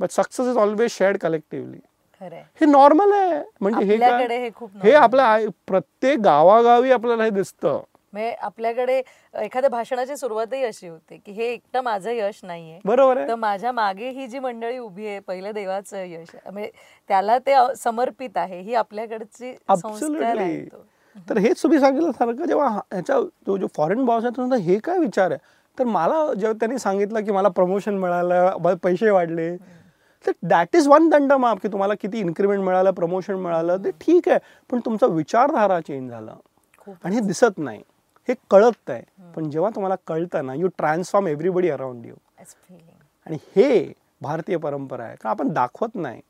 [0.00, 1.78] but success is always shared collectively
[2.60, 3.42] हे नॉर्मल आहे.
[3.60, 4.48] म्हणजे हे हे
[4.82, 5.36] हे आपल्या
[5.66, 7.80] प्रत्येक गावागावी आपल्याला हे दिसतं.
[8.40, 8.96] आपल्याकडे
[9.34, 12.78] एखाद्या भाषणाची सुरुवातही अशी होते की हे एकटं माझं यश नाहीये.
[12.84, 16.34] बरोबर तर माझ्या मागे ही जी मंडळी उभी आहे पहिलं देवाचं यश.
[16.44, 16.70] म्हणजे
[17.08, 18.60] त्याला ते समर्पित आहे.
[18.60, 20.64] ही आपल्याकडची संस्कार आहे.
[21.28, 24.98] तर हेच तुम्ही सांगितलं सारखं जेव्हा ह्याच्या तो जो फॉरेन बॉस आहे तो हे काय
[24.98, 25.38] विचार आहे?
[25.78, 29.56] तर मला जेव्हा त्यांनी सांगितलं की मला प्रमोशन मिळालं पैसे वाढले
[30.24, 34.38] तर दॅट इज वन दंडमाप की तुम्हाला किती इन्क्रीमेंट मिळालं प्रमोशन मिळालं ते ठीक आहे.
[34.70, 36.34] पण तुमचा विचारधारा चेंज झाला.
[37.04, 37.82] आणि हे दिसत नाही.
[38.28, 39.02] हे कळत नाही
[39.34, 42.14] पण जेव्हा तुम्हाला कळतं ना you transform everybody around you
[43.26, 43.92] आणि हे
[44.22, 45.16] भारतीय परंपरा आहे.
[45.16, 46.20] कारण आपण दाखवत नाही.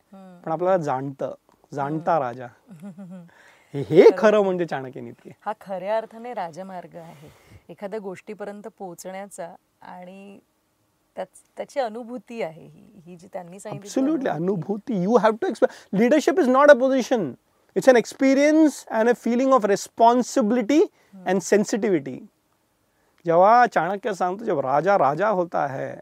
[0.45, 1.35] पण आपल्याला जाणतं.
[1.73, 2.47] जाणता राजा.
[3.75, 4.41] हे- खरं.
[4.41, 7.29] म्हणजे चाणक्य नीती हा खऱ्या अर्थाने राजमार्ग आहे.
[7.69, 10.39] एखाद्या गोष्टीपर्यंत पोहोचण्याचा आणि
[11.17, 15.03] त्याच- त्याची अनुभूती आहे ही ही जी त्यांनी सांगितली अनुभूती.
[15.03, 17.33] You have to explain leadership is not a position
[17.77, 20.83] it's an experience and a feeling of responsibility
[21.27, 22.27] and sensitivity
[23.27, 25.95] जेव्हा चाणक्य सांगतो जेव्हा राजा राजा होता है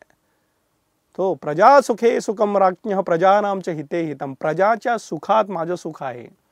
[1.18, 6.43] तो प्रजा सुखे सुखम राज्ञ प्रजानामच्या हिते हितम प्रजाच्या सुखात माझं सुख आहे.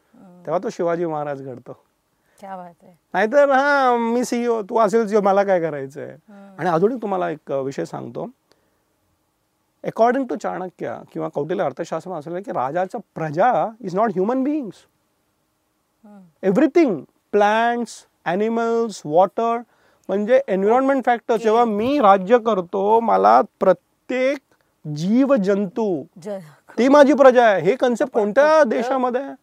[0.47, 1.73] तेव्हा तो शिवाजी महाराज घडतो.
[2.41, 2.93] क्या बात आहे.
[3.15, 6.15] नाहीतर हा मी सीईओ तू असेल सीईओ मला काय करायचंय?
[6.59, 8.29] आणि अजून एक तुम्हाला एक विषय सांगतो.
[9.85, 14.85] अकॉर्डिंग टू चाणक्य किंवा कौटिल्य अर्थशास्त्र असं की राजाचा प्रजा is not human beings
[16.43, 17.01] everything
[17.33, 17.95] plants
[18.27, 19.57] animals water
[20.09, 24.39] म्हणजे एन्व्हायरमेंट फॅक्टर जेव्हा मी राज्य करतो मला प्रत्येक
[24.85, 26.03] जीव जंतू
[26.79, 27.61] ती माझी प्रजा आहे.
[27.61, 29.35] हे कन्सेप्ट कोणत्या देशामध्ये आहे?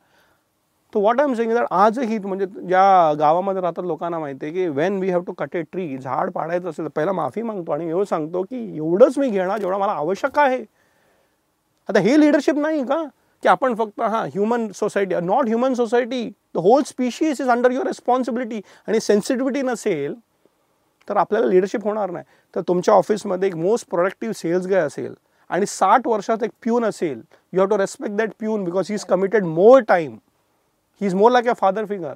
[0.94, 4.98] तो वॉट आय सेंग दॅट आजही म्हणजे ज्या गावामध्ये राहतात लोकांना माहिती आहे की when
[5.00, 8.06] we have to cut a tree झाड पाडायचं असेल तर पहिला माफी मागतो आणि एवढं
[8.06, 10.64] सांगतो की एवढंच मी घेणार जेवढा मला आवश्यक आहे.
[11.90, 13.04] आता हे लिडरशिप नाही का?
[13.44, 16.24] की आपण फक्त हां human society not human society
[16.56, 20.14] the whole species is under your responsibility आणि सेन्सिटिव्हिटी नसेल
[21.08, 22.26] तर आपल्याला लिडरशिप होणार नाही.
[22.54, 25.14] तर तुमच्या ऑफिसमध्ये एक मोस्ट प्रोडक्टिव्ह सेल्स गाय असेल
[25.50, 27.22] आणि साठ वर्षात एक प्यून असेल
[27.54, 30.18] you have to respect that peon because he is committed more time
[31.02, 32.14] he is more like a father figure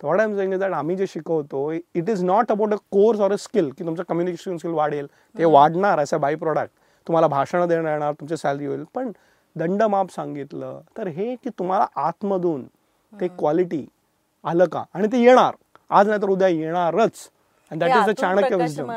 [0.00, 3.36] थोडा एम सेंग दॅट आम्ही जे शिकवतो it is not about a course or a
[3.38, 6.70] skill की तुमचं communication skill वाढेल ते वाढणार as a by product
[7.06, 8.84] तुम्हाला भाषणं देणं येणार तुमची सॅलरी होईल.
[8.94, 9.10] पण
[9.56, 12.64] दंडमाप सांगितलं तर हे की तुम्हाला आतमधून
[13.12, 13.84] ते क्वालिटी
[14.44, 14.82] आलं का?
[14.94, 15.54] आणि ते येणार.
[15.90, 17.28] आज नाही तर उद्या येणारच.
[17.70, 18.90] That is the Chanakya wisdom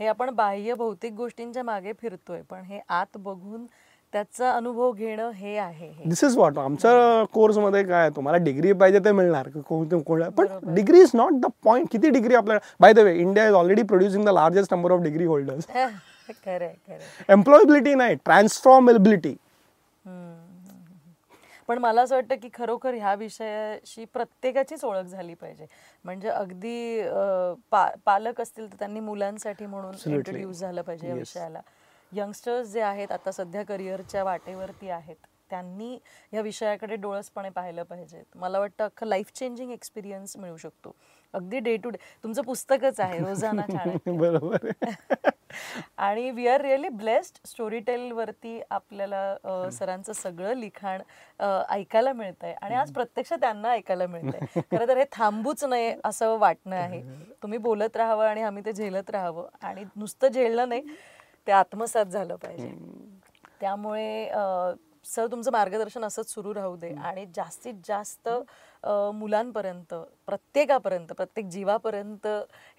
[0.00, 3.66] हे आपण बाह्य भौतिक गोष्टींच्या मागे फिरतोय पण हे आत बघून
[4.12, 8.98] त्याचा अनुभव घेणं हे आहे दिस इज वॉट आमच्या कोर्समध्ये काय आहे, तुम्हाला डिग्री पाहिजे
[9.04, 9.48] ते मिळणार
[10.36, 13.82] पण degree is not the point किती डिग्री आपल्याला by the way India is already
[13.82, 15.66] producing the largest number of degree holders
[17.30, 19.34] employability नाही ट्रान्सफॉर्मेबिलिटी
[21.68, 25.66] पण मला असं वाटतं की खरोखर ह्या विषयाशी प्रत्येकाचीच ओळख झाली पाहिजे.
[26.04, 27.02] म्हणजे अगदी
[27.70, 29.94] पा पालक असतील तर त्यांनी मुलांसाठी म्हणून.
[30.06, 31.18] इंट्रोड्यूस झालं पाहिजे या Yes.
[31.20, 31.60] विषयाला.
[32.12, 35.16] यंगस्टर्स जे आहेत आता सध्या करिअरच्या वाटेवरती आहेत
[35.50, 35.98] त्यांनी
[36.32, 40.94] या विषयाकडे डोळसपणे पाहिलं पाहिजे मला वाटतं अख्खं लाईफ चेंजिंग एक्सपिरियन्स मिळू शकतो.
[41.34, 43.62] अगदी डे टू डे तुमचं पुस्तकच आहे रोजाना
[44.06, 45.30] बरोबर आहे.
[45.98, 51.02] आणि we are really blessed story tell वरती आपल्याला सरांचं सगळं लिखाण
[51.70, 52.52] ऐकायला मिळतंय.
[52.52, 54.60] आणि आज प्रत्यक्ष त्यांना ऐकायला मिळतंय.
[54.70, 57.02] खरं तर हे थांबूच नये असं वाटणं आहे.
[57.42, 59.48] तुम्ही बोलत राहावं आणि आम्ही ते झेलत राहावं.
[59.62, 60.82] आणि नुसतं झेलणं नाही
[61.48, 62.68] ते आत्मसात झालं पाहिजे.
[63.60, 64.28] त्यामुळे
[65.06, 68.28] सर तुमचं मार्गदर्शन असंच सुरू राहू दे आणि जास्तीत जास्त
[69.14, 69.94] मुलांपर्यंत
[70.26, 72.26] प्रत्येकापर्यंत प्रत्येक जीवापर्यंत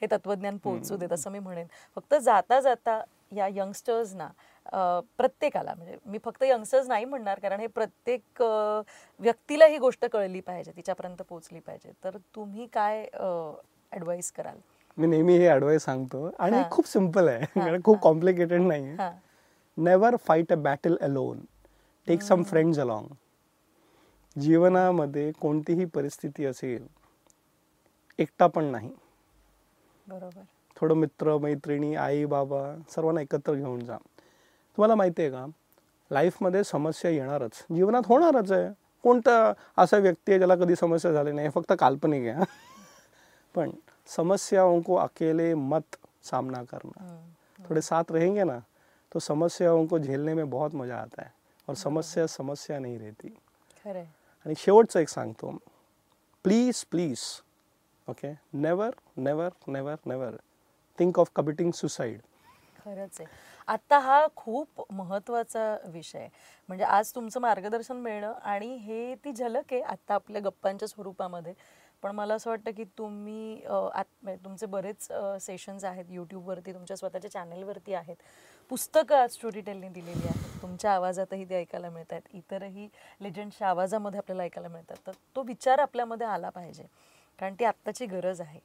[0.02, 1.68] हे तत्वज्ञान पोहोचू देत असं मी म्हणेन.
[1.98, 3.02] फक्त जाता जाता
[3.36, 4.28] या यंगस्टर्सना
[5.18, 8.42] प्रत्येकाला म्हणजे मी फक्त यंगस्टर्स नाही म्हणणार कारण हे प्रत्येक
[9.20, 11.92] व्यक्तीला ही गोष्ट कळली पाहिजे तिच्यापर्यंत पोहोचली पाहिजे.
[12.04, 13.06] तर तुम्ही काय
[13.92, 14.58] ॲडवाईस कराल?
[15.00, 16.30] मी नेहमी हे ॲडवाईस सांगतो.
[16.40, 16.62] आणि.
[16.72, 17.46] खूप सिंपल आहे.
[17.56, 19.12] कारण खूप कॉम्प्लिकेटेड नाही हां.
[19.78, 21.40] Never fight a battle alone
[22.08, 23.08] take some friends along
[24.36, 26.86] जीवनामध्ये कोणतीही परिस्थिती असेल
[28.20, 28.90] एकटा पण नाही.
[30.08, 30.42] बरोबर.
[30.78, 33.98] थोडं मित्र मैत्रिणी आई बाबा सर्वांना एकत्र घेऊन जा.
[34.78, 35.46] तुम्हाला माहिती आहे का?
[36.12, 37.64] लाईफमध्ये समस्या येणारच.
[37.76, 38.70] जीवनात होणारच आहे.
[39.04, 41.50] कोणता असा व्यक्ती आहे ज्याला कधी समस्या झाली नाही?
[41.50, 42.46] फक्त काल्पनिक आहे
[43.56, 43.70] पण
[44.08, 47.06] समस्याओं को अकेले मत सामना करना.
[47.60, 48.60] थोड़े साथ रहेंगे ना
[49.12, 51.32] तो समस्याओं को झेलने में बहुत मजा आता है
[51.68, 53.36] और समस्या समस्या नहीं रहती।
[53.86, 55.58] आणि शेवटचं एक सांगतो
[56.46, 57.20] please please
[58.08, 60.36] okay never never never never
[61.00, 62.20] think of committing suicide
[62.80, 63.28] खरंच आहे.
[63.68, 66.28] आता हा खूप महत्त्वाचा विषय.
[66.70, 71.54] म्हणजे आज तुमचं मार्गदर्शन मिळणं आणि हे ती झलक आहे आता आपल्या गप्पांच्या स्वरूपामध्ये.
[72.04, 75.08] पण मला असं वाटतं की तुम्ही आत म्हणजे तुमचे बरेच
[75.42, 78.16] सेशन्स आहेत यूट्यूबवरती तुमच्या स्वतःच्या चॅनेलवरती आहेत.
[78.72, 80.62] पुस्तकं आज स्टोरी टेलने दिलेली आहेत.
[80.62, 82.88] तुमच्या आवाजातही ते ऐकायला मिळत आहेत इतरही
[83.22, 84.98] लेजंडच्या आवाजामध्ये आपल्याला ऐकायला मिळतात.
[85.08, 86.84] तर तो विचार आपल्यामध्ये आला पाहिजे.
[87.40, 88.60] कारण ती आत्ताची गरज आहे.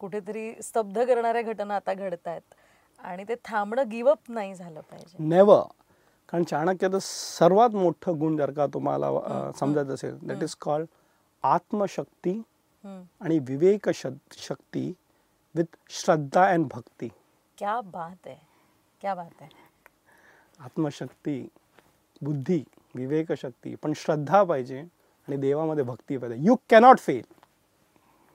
[0.00, 2.54] कुठेतरी स्तब्ध करणाऱ्या घटना आता घडत आहेत
[3.00, 5.16] आणि ते थांबणं गिवअप नाही झालं पाहिजे.
[5.20, 5.60] नेवर
[6.28, 10.86] कारण चाणक्याचं सर्वात मोठं गुण जर का तुम्हाला समजायचं असेल दॅट इज कॉल्ड
[11.44, 12.40] आत्मशक्ती.
[12.84, 14.92] आणि विवेक शक- शक्ती
[15.54, 17.08] विथ श्रद्धा अँड भक्ती.
[17.58, 18.36] क्या बात आहे
[19.00, 19.66] क्या बात आहे
[20.60, 21.40] आत्मशक्ती
[22.22, 22.62] बुद्धी
[22.94, 26.38] विवेकशक्ती पण श्रद्धा पाहिजे आणि देवामध्ये भक्ती पाहिजे.
[26.46, 27.22] You cannot fail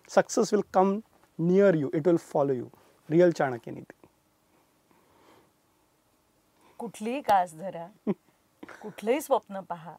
[0.09, 0.99] success will come
[1.39, 2.65] near you it will follow you
[3.09, 4.07] real Chanakya Niti
[6.79, 7.87] कुठलीही कास धरा
[8.81, 9.95] कुठलंही स्वप्न पहा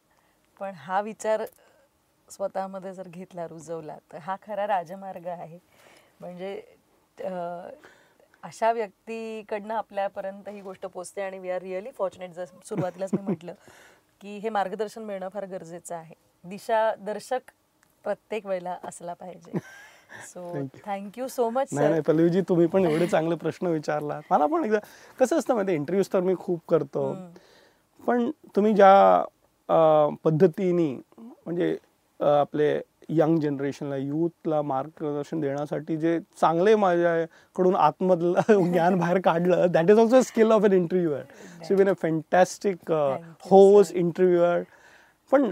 [0.60, 1.44] पण हा विचार
[2.28, 5.58] स्वतःमध्ये जर घेतला रुजवला तर हा खरा राजमार्ग आहे.
[6.20, 6.60] म्हणजे
[8.42, 13.54] अशा व्यक्तीकडनं आपल्यापर्यंत ही गोष्ट पोचते आणि वी आर रिअली फॉर्च्युनेट जर सुरुवातीलाच मी म्हटलं
[14.20, 16.14] की हे मार्गदर्शन मिळणं फार गरजेचं आहे.
[16.44, 17.50] दिशा दर्शक
[18.04, 19.58] प्रत्येक वेळेला असला पाहिजे.
[20.24, 20.62] सो.
[20.84, 24.78] थँक्यू सो मच नाही नाही पल्लवीजी तुम्ही पण एवढे चांगले प्रश्न विचारला मला पण एकदा
[25.18, 27.12] कसं असतं माहिती इंटरव्ह्यूज तर मी खूप करतो.
[28.04, 29.24] पण तुम्ही ज्या
[30.24, 31.76] पद्धतीने म्हणजे
[32.24, 38.40] आपले यंग जनरेशनला यूथला मार्गदर्शन देण्यासाठी जे चांगले माझ्याकडून आतमधलं
[38.72, 41.22] ज्ञान बाहेर काढलं that is also skill of an interviewer
[41.64, 43.82] so been a fantastic sir.
[43.94, 44.62] Interviewer
[45.32, 45.50] पण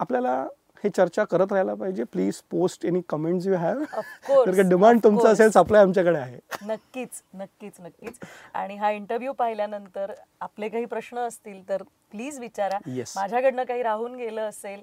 [0.00, 0.46] आपल्याला
[0.84, 2.04] हे चर्चा करत राहायला पाहिजे.
[2.04, 5.32] Please post any comments you have का डिमांड तुमचं.
[5.32, 6.38] असेल सप्लाय आमच्याकडे आहे.
[6.66, 8.18] नक्कीच नक्कीच नक्कीच.
[8.54, 12.78] आणि हा इंटरव्ह्यू पाहिल्यानंतर आपले काही प्रश्न असतील तर प्लीज विचारा.
[12.88, 13.12] Yes.
[13.16, 14.82] माझ्याकडनं काही राहून गेलं असेल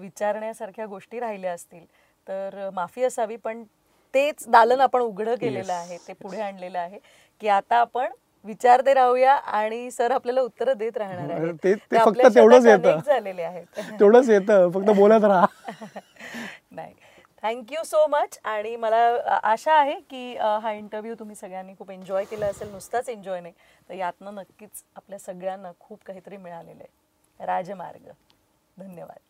[0.00, 1.84] विचारण्यासारख्या गोष्टी राहिल्या असतील
[2.26, 3.62] तर माफी असावी पण
[4.14, 6.98] तेच दालन आपण उघडं केलेलं आहे ते पुढे आणलेलं आहे
[7.40, 8.12] की आता आपण
[8.44, 11.54] विचारते राहूया आणि सर आपल्याला उत्तरं देत राहणार आहेत.
[11.64, 12.98] ते- फक्त तेवढंच येतं.
[13.06, 13.80] झालेले आहेत.
[14.00, 15.46] तेवढंच येतं फक्त बोलत राहा.
[16.70, 16.94] नाही.
[17.42, 18.96] थँक्यू सो मच आणि मला
[19.42, 23.54] आशा आहे की हा इंटरव्ह्यू तुम्ही सगळ्यांनी खूप एन्जॉय केला असेल नुसताच एन्जॉय नाही
[23.88, 27.46] तर यातनं नक्कीच आपल्या सगळ्यांना खूप काहीतरी मिळालेलं आहे.
[27.46, 28.10] राजमार्ग.
[28.76, 29.29] धन्यवाद.